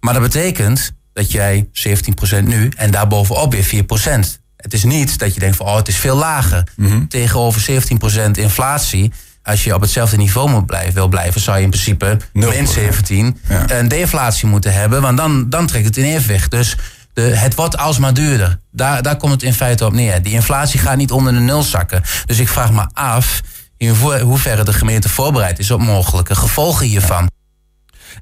Maar 0.00 0.12
dat 0.12 0.22
betekent 0.22 0.92
dat 1.12 1.30
jij 1.30 1.68
17 1.72 2.14
procent 2.14 2.48
nu 2.48 2.68
en 2.76 2.90
daarbovenop 2.90 3.52
weer 3.52 3.64
4 3.64 3.84
procent. 3.84 4.40
Het 4.56 4.72
is 4.72 4.84
niet 4.84 5.18
dat 5.18 5.34
je 5.34 5.40
denkt 5.40 5.56
van, 5.56 5.66
oh, 5.66 5.76
het 5.76 5.88
is 5.88 5.96
veel 5.96 6.16
lager. 6.16 6.66
Mhm. 6.76 7.06
Tegenover 7.06 7.60
17 7.60 7.98
procent 7.98 8.36
inflatie 8.36 9.12
als 9.42 9.64
je 9.64 9.74
op 9.74 9.80
hetzelfde 9.80 10.16
niveau 10.16 10.50
moet 10.50 10.66
blijven, 10.66 10.94
wil 10.94 11.08
blijven, 11.08 11.40
zou 11.40 11.56
je 11.56 11.62
in 11.62 11.70
principe 11.70 12.16
min 12.32 12.66
17 12.66 13.40
een 13.66 13.88
deflatie 13.88 14.48
moeten 14.48 14.72
hebben. 14.72 15.02
Want 15.02 15.16
dan, 15.16 15.50
dan 15.50 15.66
trekt 15.66 15.84
het 15.84 15.96
in 15.96 16.04
evenwicht. 16.04 16.50
Dus 16.50 16.76
de, 17.12 17.22
het 17.22 17.54
wordt 17.54 17.76
alsmaar 17.76 18.14
duurder. 18.14 18.60
Daar, 18.70 19.02
daar 19.02 19.16
komt 19.16 19.32
het 19.32 19.42
in 19.42 19.54
feite 19.54 19.84
op 19.84 19.92
neer. 19.92 20.22
Die 20.22 20.32
inflatie 20.32 20.80
gaat 20.80 20.96
niet 20.96 21.10
onder 21.10 21.32
de 21.32 21.38
nul 21.40 21.62
zakken. 21.62 22.02
Dus 22.26 22.38
ik 22.38 22.48
vraag 22.48 22.72
me 22.72 22.88
af 22.92 23.40
in 23.76 23.94
hoeverre 24.20 24.64
de 24.64 24.72
gemeente 24.72 25.08
voorbereid 25.08 25.58
is 25.58 25.70
op 25.70 25.80
mogelijke 25.80 26.34
gevolgen 26.34 26.86
hiervan. 26.86 27.30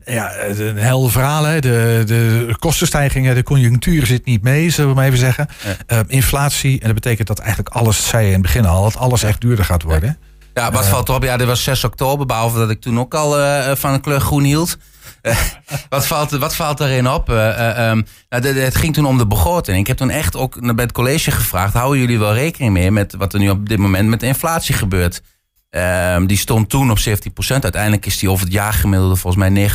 Ja, 0.05 0.37
een 0.37 0.77
helder 0.77 1.11
verhaal. 1.11 1.45
Hè. 1.45 1.61
De, 1.61 2.03
de 2.07 2.57
kostenstijgingen, 2.59 3.35
de 3.35 3.43
conjunctuur 3.43 4.07
zit 4.07 4.25
niet 4.25 4.43
mee, 4.43 4.71
zullen 4.71 4.91
we 4.91 4.97
maar 4.97 5.07
even 5.07 5.19
zeggen. 5.19 5.49
Uh, 5.89 5.99
inflatie, 6.07 6.81
en 6.81 6.87
dat 6.87 6.95
betekent 6.95 7.29
dat 7.29 7.39
eigenlijk 7.39 7.69
alles, 7.69 8.09
zei 8.09 8.23
je 8.23 8.29
in 8.29 8.33
het 8.33 8.43
begin 8.43 8.67
al, 8.67 8.83
dat 8.83 8.97
alles 8.97 9.23
echt 9.23 9.41
duurder 9.41 9.65
gaat 9.65 9.83
worden. 9.83 10.09
Ja, 10.09 10.28
wat 10.53 10.87
valt 10.87 11.09
erop? 11.09 11.23
Ja, 11.23 11.37
dit 11.37 11.47
was 11.47 11.63
6 11.63 11.85
oktober, 11.85 12.27
behalve 12.27 12.59
dat 12.59 12.71
ik 12.71 12.81
toen 12.81 12.99
ook 12.99 13.15
al 13.15 13.41
uh, 13.41 13.71
van 13.75 13.93
een 13.93 14.01
kleur 14.01 14.21
groen 14.21 14.43
hield. 14.43 14.77
wat, 15.89 16.07
valt, 16.07 16.31
wat 16.31 16.55
valt 16.55 16.79
daarin 16.79 17.09
op? 17.09 17.31
Uh, 17.31 17.91
um, 17.91 18.07
nou, 18.29 18.47
het 18.47 18.77
ging 18.77 18.95
toen 18.95 19.07
om 19.07 19.19
de 19.19 19.27
begroting. 19.27 19.79
Ik 19.79 19.87
heb 19.87 19.97
toen 19.97 20.11
echt 20.11 20.37
ook 20.37 20.75
bij 20.75 20.85
het 20.85 20.93
college 20.93 21.31
gevraagd: 21.31 21.75
houden 21.75 22.01
jullie 22.01 22.19
wel 22.19 22.35
rekening 22.35 22.73
mee 22.73 22.91
met 22.91 23.15
wat 23.15 23.33
er 23.33 23.39
nu 23.39 23.51
op 23.51 23.69
dit 23.69 23.79
moment 23.79 24.09
met 24.09 24.21
de 24.21 24.27
inflatie 24.27 24.75
gebeurt? 24.75 25.23
Um, 25.71 26.27
die 26.27 26.37
stond 26.37 26.69
toen 26.69 26.91
op 26.91 26.99
17%. 26.99 27.03
Uiteindelijk 27.49 28.07
is 28.07 28.19
die 28.19 28.31
over 28.31 28.45
het 28.45 28.53
jaargemiddelde 28.53 29.17
volgens 29.17 29.49
mij 29.49 29.71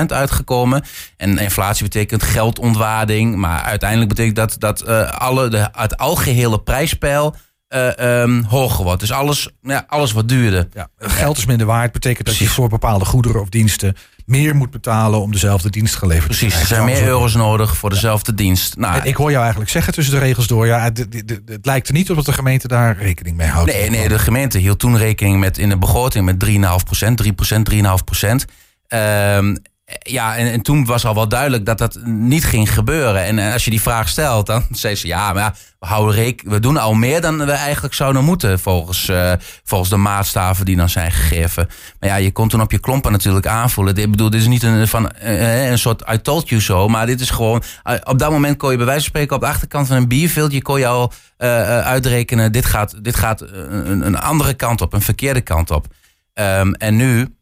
9,9% 0.00 0.06
uitgekomen. 0.06 0.84
En 1.16 1.38
inflatie 1.38 1.84
betekent 1.84 2.22
geldontwaarding. 2.22 3.36
Maar 3.36 3.62
uiteindelijk 3.62 4.08
betekent 4.08 4.36
dat 4.36 4.56
dat 4.58 4.88
uh, 4.88 5.10
alle, 5.10 5.48
de, 5.48 5.68
het 5.72 5.96
algehele 5.96 6.60
prijspeil 6.60 7.34
uh, 7.74 8.20
um, 8.22 8.44
hoger 8.44 8.84
wordt. 8.84 9.00
Dus 9.00 9.12
alles, 9.12 9.48
ja, 9.62 9.84
alles 9.88 10.12
wat 10.12 10.28
duurder. 10.28 10.68
Ja, 10.72 10.88
geld 10.98 11.36
is 11.36 11.46
minder 11.46 11.66
waard. 11.66 11.92
Betekent 11.92 12.26
dat 12.26 12.36
je 12.36 12.48
voor 12.48 12.68
bepaalde 12.68 13.04
goederen 13.04 13.40
of 13.40 13.48
diensten 13.48 13.96
meer 14.30 14.56
moet 14.56 14.70
betalen 14.70 15.20
om 15.20 15.32
dezelfde 15.32 15.70
dienst 15.70 15.94
geleverd 15.94 16.26
Precies, 16.26 16.58
te 16.58 16.64
krijgen. 16.64 16.76
er 16.76 16.94
zijn 16.94 17.04
meer 17.04 17.12
euro's 17.12 17.34
nodig 17.34 17.76
voor 17.76 17.90
dezelfde 17.90 18.34
dienst. 18.34 18.76
Nou, 18.76 19.02
ik 19.02 19.14
hoor 19.14 19.30
jou 19.30 19.40
eigenlijk 19.42 19.70
zeggen 19.70 19.92
tussen 19.92 20.14
de 20.14 20.20
regels 20.20 20.46
door. 20.46 20.66
Ja, 20.66 20.82
het 20.82 21.66
lijkt 21.66 21.88
er 21.88 21.94
niet 21.94 22.10
op 22.10 22.16
dat 22.16 22.24
de 22.24 22.32
gemeente 22.32 22.68
daar 22.68 22.96
rekening 22.96 23.36
mee 23.36 23.48
houdt. 23.48 23.72
Nee, 23.72 23.90
nee 23.90 24.08
de 24.08 24.18
gemeente 24.18 24.58
hield 24.58 24.78
toen 24.78 24.96
rekening 24.96 25.38
met 25.38 25.58
in 25.58 25.68
de 25.68 25.78
begroting 25.78 26.24
met 26.24 26.44
3,5 26.44 26.84
procent, 26.84 27.16
3 27.16 27.32
procent, 27.32 27.70
3,5 27.74 27.80
procent. 28.04 28.44
Um, 28.88 29.56
ja, 29.98 30.36
en, 30.36 30.52
en, 30.52 30.62
toen 30.62 30.84
was 30.84 31.06
al 31.06 31.14
wel 31.14 31.28
duidelijk 31.28 31.66
dat 31.66 31.78
dat 31.78 31.98
niet 32.04 32.44
ging 32.44 32.72
gebeuren. 32.72 33.24
En, 33.24 33.52
als 33.52 33.64
je 33.64 33.70
die 33.70 33.80
vraag 33.80 34.08
stelt, 34.08 34.46
dan 34.46 34.66
zei 34.72 34.94
ze 34.94 35.06
ja, 35.06 35.32
maar 35.32 35.56
we, 35.78 35.86
houden 35.86 36.34
we 36.44 36.60
doen 36.60 36.76
al 36.76 36.94
meer 36.94 37.20
dan 37.20 37.44
we 37.44 37.52
eigenlijk 37.52 37.94
zouden 37.94 38.24
moeten 38.24 38.60
volgens, 38.60 39.08
uh, 39.08 39.32
volgens 39.64 39.90
de 39.90 39.96
maatstaven 39.96 40.64
die 40.64 40.76
dan 40.76 40.88
zijn 40.88 41.12
gegeven. 41.12 41.68
Maar 42.00 42.08
ja, 42.08 42.16
je 42.16 42.32
kon 42.32 42.48
toen 42.48 42.60
op 42.60 42.70
je 42.70 42.78
klompen 42.78 43.12
natuurlijk 43.12 43.46
aanvoelen. 43.46 43.96
Ik 43.96 44.10
bedoel, 44.10 44.30
dit 44.30 44.40
is 44.40 44.46
niet 44.46 44.62
een, 44.62 44.88
van, 44.88 45.10
een 45.20 45.78
soort 45.78 46.04
I 46.12 46.20
told 46.20 46.48
you 46.48 46.60
so, 46.60 46.88
maar 46.88 47.06
dit 47.06 47.20
is 47.20 47.30
gewoon, 47.30 47.62
op 48.04 48.18
dat 48.18 48.30
moment 48.30 48.56
kon 48.56 48.70
je 48.70 48.76
bij 48.76 48.86
wijze 48.86 49.00
van 49.00 49.10
spreken 49.10 49.36
op 49.36 49.42
de 49.42 49.48
achterkant 49.48 49.86
van 49.86 49.96
een 49.96 50.08
bierveldje 50.08 50.62
kon 50.62 50.78
je 50.78 50.86
al 50.86 51.12
uitrekenen, 51.36 52.52
dit 52.52 52.66
gaat, 52.66 53.04
dit 53.04 53.16
gaat 53.16 53.40
een, 53.40 54.18
andere 54.18 54.54
kant 54.54 54.80
op, 54.80 54.92
een 54.92 55.02
verkeerde 55.02 55.40
kant 55.40 55.70
op. 55.70 55.86
Um, 56.34 56.74
en 56.74 56.96
nu, 56.96 57.34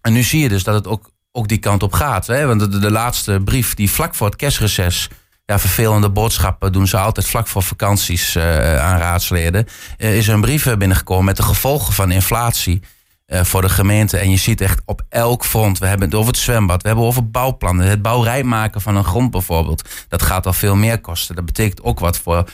en 0.00 0.12
nu 0.12 0.22
zie 0.22 0.40
je 0.40 0.48
dus 0.48 0.62
dat 0.62 0.74
het 0.74 0.86
ook 0.86 1.11
ook 1.32 1.48
die 1.48 1.58
kant 1.58 1.82
op 1.82 1.92
gaat. 1.92 2.26
Hè? 2.26 2.46
Want 2.46 2.60
de, 2.60 2.78
de, 2.78 2.90
laatste 2.90 3.40
brief 3.44 3.74
die 3.74 3.90
vlak 3.90 4.14
voor 4.14 4.26
het 4.26 4.36
kerstreces... 4.36 5.08
Ja, 5.44 5.58
vervelende 5.58 6.10
boodschappen 6.10 6.72
doen 6.72 6.86
ze 6.86 6.96
altijd 6.96 7.26
vlak 7.26 7.46
voor 7.46 7.62
vakanties 7.62 8.36
uh, 8.36 8.76
aan 8.84 8.98
raadsleden. 8.98 9.66
Uh, 9.98 10.16
is 10.16 10.26
een 10.26 10.40
brief 10.40 10.76
binnengekomen 10.76 11.24
met 11.24 11.36
de 11.36 11.42
gevolgen 11.42 11.92
van 11.92 12.10
inflatie 12.10 12.82
uh, 13.26 13.44
voor 13.44 13.60
de 13.60 13.68
gemeente. 13.68 14.18
En 14.18 14.30
je 14.30 14.36
ziet 14.36 14.60
echt 14.60 14.80
op 14.84 15.02
elk 15.08 15.44
front. 15.44 15.78
We 15.78 15.86
hebben 15.86 16.06
het 16.06 16.16
over 16.16 16.32
het 16.32 16.40
zwembad, 16.40 16.82
we 16.82 16.88
hebben 16.88 17.06
het 17.06 17.16
over 17.16 17.30
bouwplannen. 17.30 17.86
Het 17.86 18.02
bouwrij 18.02 18.42
maken 18.42 18.80
van 18.80 18.96
een 18.96 19.04
grond 19.04 19.30
bijvoorbeeld. 19.30 19.88
Dat 20.08 20.22
gaat 20.22 20.46
al 20.46 20.52
veel 20.52 20.76
meer 20.76 21.00
kosten. 21.00 21.34
Dat 21.34 21.44
betekent 21.44 21.82
ook 21.82 21.98
wat 21.98 22.18
voor 22.18 22.48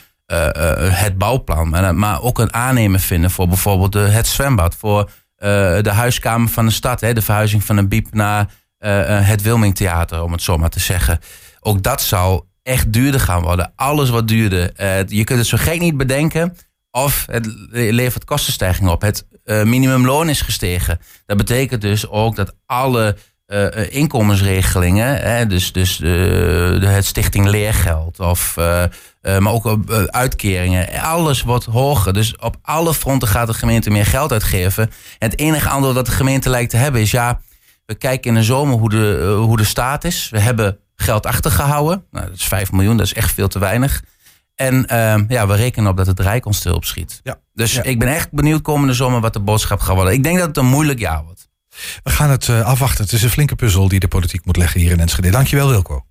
het 0.93 1.19
bouwplan. 1.19 1.99
Maar, 1.99 2.23
ook 2.23 2.39
een 2.39 2.55
aannemer 2.55 3.01
vinden 3.01 3.31
voor 3.31 3.49
bijvoorbeeld 3.49 3.95
het 3.95 4.27
zwembad. 4.27 4.75
Voor 4.75 5.11
de 5.37 5.91
huiskamer 5.93 6.49
van 6.49 6.67
de 6.67 6.73
stad. 6.73 7.01
Hè, 7.01 7.13
de 7.13 7.23
verhuizing 7.23 7.65
van 7.65 7.77
een 7.77 7.89
biep 7.89 8.15
naar 8.15 8.51
uh, 8.81 9.29
het 9.29 9.43
Wilmingtheater, 9.43 10.23
om 10.23 10.33
het 10.33 10.43
zo 10.43 10.57
maar 10.57 10.69
te 10.69 10.81
zeggen. 10.81 11.19
Ook 11.61 11.83
dat 11.83 12.03
zou 12.03 12.43
echt 12.63 12.93
duurder 12.93 13.21
gaan 13.21 13.43
worden. 13.43 13.73
Alles 13.77 14.11
wat 14.11 14.29
duurder. 14.29 14.71
Uh, 14.81 15.07
je 15.07 15.25
kunt 15.25 15.39
het 15.39 15.49
zo 15.49 15.57
gek 15.61 15.81
niet 15.81 15.97
bedenken. 15.97 16.57
Of 16.91 17.27
het 17.31 17.49
levert 17.71 18.25
kostenstijging 18.25 18.89
op. 18.89 19.03
Het 19.03 19.27
minimumloon 19.45 20.29
is 20.29 20.41
gestegen. 20.41 21.01
Dat 21.27 21.37
betekent 21.37 21.81
dus 21.81 22.09
ook 22.09 22.37
dat 22.37 22.55
alle 22.67 23.17
inkomensregelingen, 23.89 25.17
hè, 25.17 25.47
dus, 25.47 25.73
dus 25.73 25.97
de, 25.97 26.79
het 26.85 27.05
stichting 27.05 27.47
leergeld, 27.47 28.21
of, 28.21 28.57
maar 29.23 29.53
ook 29.53 29.77
uitkeringen, 30.07 31.01
alles 31.03 31.43
wordt 31.43 31.65
hoger. 31.65 32.13
Dus 32.13 32.37
op 32.37 32.57
alle 32.63 32.95
fronten 32.95 33.29
gaat 33.29 33.47
de 33.47 33.55
gemeente 33.55 33.91
meer 33.91 34.07
geld 34.07 34.33
uitgeven. 34.33 34.91
En 35.19 35.31
het 35.31 35.39
enige 35.39 35.69
antwoord 35.69 35.95
dat 35.95 36.07
de 36.07 36.13
gemeente 36.13 36.51
lijkt 36.51 36.71
te 36.71 36.77
hebben 36.77 37.01
is 37.01 37.11
ja 37.11 37.41
we 37.89 37.95
kijken 37.95 38.31
in 38.31 38.37
de 38.37 38.43
zomer 38.43 38.79
hoe 38.79 38.89
de, 38.89 39.19
uh, 39.23 39.45
hoe 39.45 39.57
de 39.57 39.65
staat 39.65 40.05
is. 40.05 40.29
We 40.31 40.41
hebben 40.41 40.79
geld 40.97 41.27
achtergehouden. 41.27 42.05
Nou, 42.11 42.27
dat 42.27 42.35
is 42.35 42.45
5 42.45 42.73
miljoen, 42.73 42.97
dat 42.97 43.07
is 43.07 43.15
echt 43.15 43.33
veel 43.33 43.49
te 43.49 43.59
weinig. 43.59 44.03
En 44.55 44.75
uh, 44.75 45.15
ja, 45.29 45.47
we 45.47 45.55
rekenen 45.55 45.91
op 45.91 45.97
dat 45.97 46.07
het 46.07 46.21
Rijk 46.21 46.47
ons 46.47 46.57
stil 46.57 46.75
opschiet. 46.75 47.21
Ja. 47.23 47.41
Dus 47.55 47.73
ja. 47.73 47.83
ik 47.83 47.99
ben 47.99 48.09
echt 48.09 48.33
benieuwd 48.33 48.63
komende 48.63 48.95
zomer 48.95 49.21
wat 49.21 49.33
de 49.33 49.41
boodschap 49.41 49.81
gaat 49.81 49.95
worden. 49.95 50.13
Ik 50.13 50.23
denk 50.23 50.39
dat 50.39 50.47
het 50.47 50.57
een 50.57 50.67
moeilijk 50.67 50.99
jaar 50.99 51.25
wordt. 51.25 51.49
We 52.03 52.11
gaan 52.11 52.31
het 52.31 52.49
uh, 52.49 52.61
afwachten. 52.61 53.05
Het 53.05 53.13
is 53.13 53.23
een 53.23 53.31
flinke 53.31 53.55
puzzel 53.55 53.89
die 53.89 54.01
de 54.01 54.09
politiek 54.09 54.45
moet 54.45 54.57
leggen 54.57 54.81
hier 54.81 54.91
in 54.91 55.01
Enschede. 55.01 55.31
Dankjewel 55.31 55.69
Wilco. 55.69 56.05